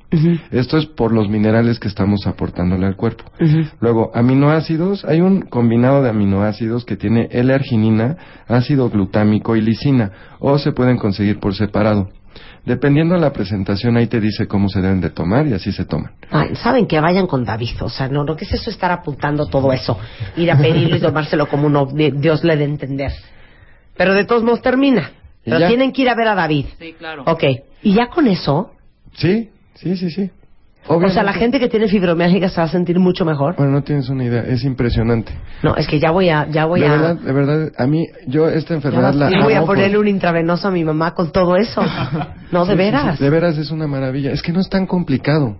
Esto 0.50 0.76
es 0.76 0.85
por 0.85 1.12
los 1.14 1.30
minerales 1.30 1.80
que 1.80 1.88
estamos 1.88 2.26
aportándole 2.26 2.85
al 2.85 2.96
cuerpo. 2.96 3.24
Luego, 3.80 4.11
aminoácidos, 4.14 5.06
hay 5.06 5.22
un 5.22 5.40
combinado 5.40 6.02
de 6.02 6.11
aminoácidos 6.11 6.85
que 6.85 6.96
tiene 6.96 7.28
L-arginina, 7.30 8.18
ácido 8.48 8.90
glutámico 8.90 9.56
y 9.56 9.62
lisina, 9.62 10.12
o 10.40 10.58
se 10.58 10.72
pueden 10.72 10.98
conseguir 10.98 11.40
por 11.40 11.54
separado. 11.54 12.11
Dependiendo 12.64 13.14
de 13.16 13.20
la 13.20 13.33
presentación, 13.33 13.96
ahí 13.96 14.07
te 14.07 14.20
dice 14.20 14.46
cómo 14.46 14.68
se 14.68 14.81
deben 14.81 15.01
de 15.01 15.11
tomar 15.11 15.46
y 15.48 15.53
así 15.53 15.72
se 15.72 15.85
toman. 15.85 16.12
Ay, 16.31 16.55
Saben 16.55 16.87
que 16.87 17.01
vayan 17.01 17.27
con 17.27 17.44
David, 17.44 17.83
o 17.83 17.88
sea, 17.88 18.09
no, 18.09 18.22
no, 18.22 18.37
¿qué 18.37 18.44
es 18.44 18.53
eso 18.53 18.70
estar 18.70 18.92
apuntando 18.92 19.46
todo 19.46 19.72
eso? 19.72 19.98
Ir 20.37 20.51
a 20.53 20.57
pedirlo 20.57 20.96
y 20.96 21.01
tomárselo 21.01 21.48
como 21.48 21.66
uno, 21.66 21.87
de- 21.87 22.12
Dios 22.12 22.44
le 22.44 22.57
dé 22.57 22.62
a 22.64 22.68
entender. 22.68 23.12
Pero 23.96 24.14
de 24.14 24.25
todos 24.25 24.44
modos 24.44 24.62
termina. 24.62 25.11
Pero 25.44 25.59
ya. 25.59 25.66
tienen 25.66 25.92
que 25.92 26.03
ir 26.03 26.09
a 26.09 26.14
ver 26.14 26.29
a 26.29 26.37
David. 26.37 26.66
Sí, 26.79 26.94
claro. 26.96 27.25
Ok, 27.27 27.42
y 27.83 27.94
ya 27.94 28.07
con 28.09 28.29
eso, 28.29 28.70
Sí, 29.14 29.51
sí, 29.75 29.96
sí, 29.96 30.11
sí. 30.11 30.31
O 30.86 30.98
sea, 30.98 30.98
la 30.98 31.30
Obviamente- 31.30 31.38
gente 31.38 31.60
que 31.60 31.68
tiene 31.68 31.86
fibromialgia 31.88 32.48
se 32.48 32.60
va 32.60 32.66
a 32.66 32.68
sentir 32.70 32.98
mucho 32.98 33.24
mejor. 33.24 33.54
Bueno, 33.56 33.72
no 33.72 33.82
tienes 33.82 34.08
una 34.08 34.24
idea, 34.24 34.42
es 34.42 34.64
impresionante. 34.64 35.32
No, 35.62 35.76
es 35.76 35.86
que 35.86 36.00
ya 36.00 36.10
voy 36.10 36.28
a, 36.28 36.48
ya 36.50 36.64
voy 36.66 36.80
de 36.80 36.86
a, 36.86 36.90
verdad, 36.90 37.16
de 37.16 37.32
verdad, 37.32 37.72
a 37.78 37.86
mí, 37.86 38.06
yo 38.26 38.48
esta 38.48 38.74
enfermedad 38.74 39.14
la 39.14 39.30
ya 39.30 39.42
voy 39.44 39.52
a 39.54 39.58
amo 39.58 39.66
por- 39.66 39.76
ponerle 39.76 39.98
un 39.98 40.08
intravenoso 40.08 40.68
a 40.68 40.70
mi 40.70 40.84
mamá 40.84 41.14
con 41.14 41.30
todo 41.30 41.56
eso. 41.56 41.82
No, 42.50 42.64
de 42.66 42.72
Sí, 42.72 42.72
sí, 42.72 42.76
veras. 42.78 43.18
sí, 43.18 43.24
de 43.24 43.30
veras 43.30 43.56
es 43.58 43.70
una 43.70 43.86
maravilla. 43.86 44.32
Es 44.32 44.42
que 44.42 44.52
no 44.52 44.60
es 44.60 44.68
tan 44.68 44.86
complicado. 44.86 45.56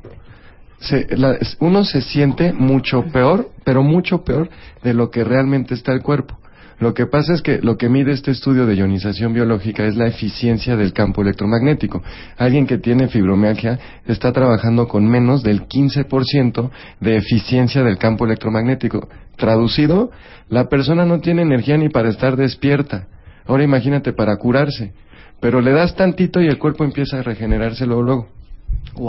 Se- 0.80 1.06
la- 1.16 1.38
uno 1.61 1.85
se 1.85 2.00
siente 2.02 2.52
mucho 2.52 3.04
peor, 3.12 3.48
pero 3.64 3.85
mucho 3.85 4.24
peor 4.24 4.48
de 4.82 4.92
lo 4.94 5.11
que 5.11 5.22
realmente 5.22 5.74
está 5.74 5.92
el 5.92 6.02
cuerpo. 6.02 6.37
Lo 6.83 6.95
que 6.95 7.07
pasa 7.07 7.33
es 7.33 7.42
que 7.42 7.61
lo 7.62 7.77
que 7.77 7.88
mide 7.88 8.11
este 8.11 8.33
estudio 8.33 8.66
de 8.66 8.75
ionización 8.75 9.33
biológica 9.33 9.87
es 9.87 9.95
la 9.95 10.09
eficiencia 10.09 10.75
del 10.75 10.92
campo 10.92 11.23
electromagnético. 11.23 12.03
Alguien 12.37 12.66
que 12.66 12.79
tiene 12.79 13.07
fibromialgia 13.07 13.79
está 14.05 14.33
trabajando 14.33 14.88
con 14.88 15.07
menos 15.07 15.45
del 15.45 15.68
15% 15.68 16.71
de 16.99 17.16
eficiencia 17.16 17.85
del 17.85 17.99
campo 17.99 18.25
electromagnético. 18.25 19.09
Traducido, 19.37 20.11
la 20.49 20.68
persona 20.68 21.07
no 21.07 21.21
tiene 21.21 21.42
energía 21.42 21.77
ni 21.77 21.88
para 21.88 22.09
estar 22.09 22.35
despierta. 22.35 23.07
Ahora 23.47 23.62
imagínate 23.62 24.12
para 24.12 24.37
curarse. 24.37 24.92
Pero 25.38 25.61
le 25.61 25.71
das 25.71 25.95
tantito 25.95 26.42
y 26.42 26.49
el 26.49 26.59
cuerpo 26.59 26.83
empieza 26.83 27.21
a 27.21 27.23
regenerarse 27.23 27.87
luego. 27.87 28.27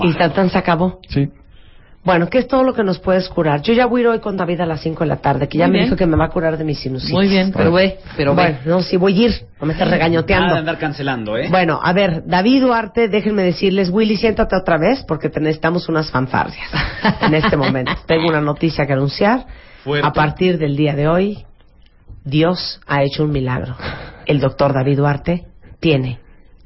Y 0.04 0.14
tan 0.14 0.32
tan 0.32 0.52
se 0.52 0.60
acabó. 0.60 1.00
Sí. 1.10 1.28
Bueno, 2.04 2.28
¿qué 2.30 2.40
es 2.40 2.48
todo 2.50 2.64
lo 2.64 2.74
que 2.74 2.84
nos 2.84 3.00
puedes 3.00 3.30
curar? 3.30 3.62
Yo 3.62 3.74
ya 3.74 3.86
voy 3.86 4.02
a 4.02 4.04
ir 4.04 4.08
hoy 4.10 4.20
con 4.20 4.36
David 4.36 4.60
a 4.60 4.66
las 4.66 4.82
5 4.82 5.06
de 5.06 5.08
la 5.08 5.18
tarde, 5.18 5.48
que 5.48 5.58
ya 5.58 5.66
Muy 5.68 5.72
me 5.72 5.78
bien. 5.80 5.86
dijo 5.86 5.96
que 5.96 6.06
me 6.06 6.18
va 6.18 6.26
a 6.26 6.30
curar 6.30 6.58
de 6.58 6.66
mi 6.66 6.76
sinusitis. 6.76 7.14
Muy 7.14 7.30
bien, 7.30 7.54
pero 7.56 7.72
ve, 7.72 8.00
pero 8.18 8.34
bueno, 8.36 8.58
no, 8.66 8.82
sí 8.82 8.98
voy 8.98 9.24
a 9.24 9.26
ir, 9.28 9.32
no 9.62 9.66
me 9.68 9.72
estés 9.74 9.86
Nada 9.88 9.92
regañoteando. 9.98 10.54
de 10.54 10.60
andar 10.60 10.78
cancelando, 10.78 11.38
¿eh? 11.38 11.48
Bueno, 11.50 11.80
a 11.82 11.94
ver, 11.94 12.24
David 12.26 12.62
Duarte, 12.64 13.08
déjenme 13.08 13.44
decirles, 13.44 13.90
Willy, 13.90 14.18
siéntate 14.18 14.54
otra 14.58 14.78
vez 14.78 15.04
porque 15.08 15.30
te 15.30 15.40
necesitamos 15.40 15.88
unas 15.88 16.12
fanfarrias 16.12 16.68
en 17.22 17.36
este 17.36 17.56
momento. 17.56 17.94
Tengo 18.06 18.28
una 18.28 18.42
noticia 18.42 18.86
que 18.86 18.92
anunciar. 18.94 19.46
Fuerte. 19.86 20.06
A 20.06 20.12
partir 20.12 20.58
del 20.58 20.76
día 20.76 20.96
de 20.96 21.08
hoy, 21.08 21.46
Dios 22.26 22.82
ha 22.86 23.02
hecho 23.04 23.24
un 23.24 23.32
milagro. 23.32 23.76
El 24.26 24.42
doctor 24.42 24.74
David 24.74 24.98
Duarte 24.98 25.46
tiene 25.80 26.20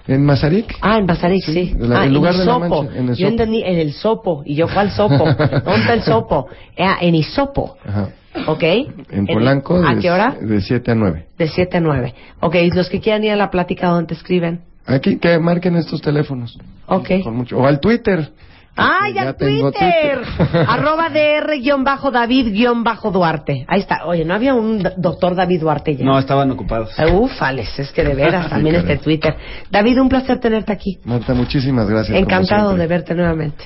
En 0.07 0.23
Mazarik, 0.25 0.75
Ah, 0.81 0.97
en 0.97 1.05
Basarik, 1.05 1.43
sí. 1.43 1.73
la- 1.79 2.01
ah, 2.01 2.05
el 2.05 2.13
lugar 2.13 2.33
en 2.33 2.39
de 2.39 2.45
la 2.45 2.51
Isopo. 2.57 2.83
Mancha, 2.83 2.97
en 2.99 3.07
Yo 3.07 3.13
Isopo. 3.13 3.29
entendí 3.29 3.61
en 3.63 3.77
el 3.79 3.93
Sopo. 3.93 4.41
Y 4.45 4.55
yo, 4.55 4.67
¿cuál 4.73 4.91
Sopo? 4.91 5.17
¿Dónde 5.25 5.79
está 5.81 5.93
el 5.93 6.03
Sopo? 6.03 6.47
Ah, 6.77 6.97
en 7.01 7.15
Isopo. 7.15 7.75
Ajá. 7.85 8.09
¿Ok? 8.47 8.63
en 8.63 9.25
Polanco, 9.25 9.75
¿A 9.83 9.95
de, 9.95 10.01
qué 10.01 10.11
hora? 10.11 10.35
de 10.39 10.61
7 10.61 10.91
a 10.91 10.95
9. 10.95 11.25
De 11.37 11.47
7 11.47 11.77
a 11.77 11.81
9. 11.81 12.13
Ok, 12.41 12.55
y 12.55 12.69
los 12.71 12.87
que 12.89 12.99
quieran 13.01 13.23
ir 13.23 13.31
a 13.31 13.35
la 13.35 13.49
plática, 13.49 13.87
¿dónde 13.87 14.07
te 14.09 14.13
escriben? 14.13 14.61
Aquí, 14.85 15.17
que 15.17 15.39
marquen 15.39 15.75
estos 15.75 16.01
teléfonos. 16.01 16.57
Ok. 16.85 17.09
Con 17.23 17.35
mucho, 17.35 17.57
o 17.57 17.65
al 17.65 17.79
Twitter. 17.79 18.29
¡Ah, 18.77 19.09
ya 19.13 19.33
tengo 19.33 19.71
Twitter! 19.71 20.21
Twitter. 20.21 20.65
Arroba 20.67 21.09
DR-David-Duarte. 21.09 23.65
Ahí 23.67 23.81
está. 23.81 24.05
Oye, 24.05 24.23
¿no 24.23 24.33
había 24.33 24.53
un 24.53 24.83
doctor 24.97 25.35
David 25.35 25.61
Duarte 25.61 25.95
ya? 25.95 26.05
No, 26.05 26.17
estaban 26.19 26.51
ocupados. 26.51 26.91
Ufales, 27.11 27.77
es 27.79 27.91
que 27.91 28.03
de 28.03 28.13
veras 28.13 28.49
también 28.49 28.75
Sí, 28.75 28.81
este. 28.81 28.97
Twitter. 28.97 29.35
David, 29.71 29.99
un 29.99 30.09
placer 30.09 30.39
tenerte 30.39 30.71
aquí. 30.71 30.99
Marta, 31.03 31.33
muchísimas 31.33 31.89
gracias. 31.89 32.17
Encantado 32.17 32.75
de 32.75 32.87
verte 32.87 33.15
nuevamente. 33.15 33.63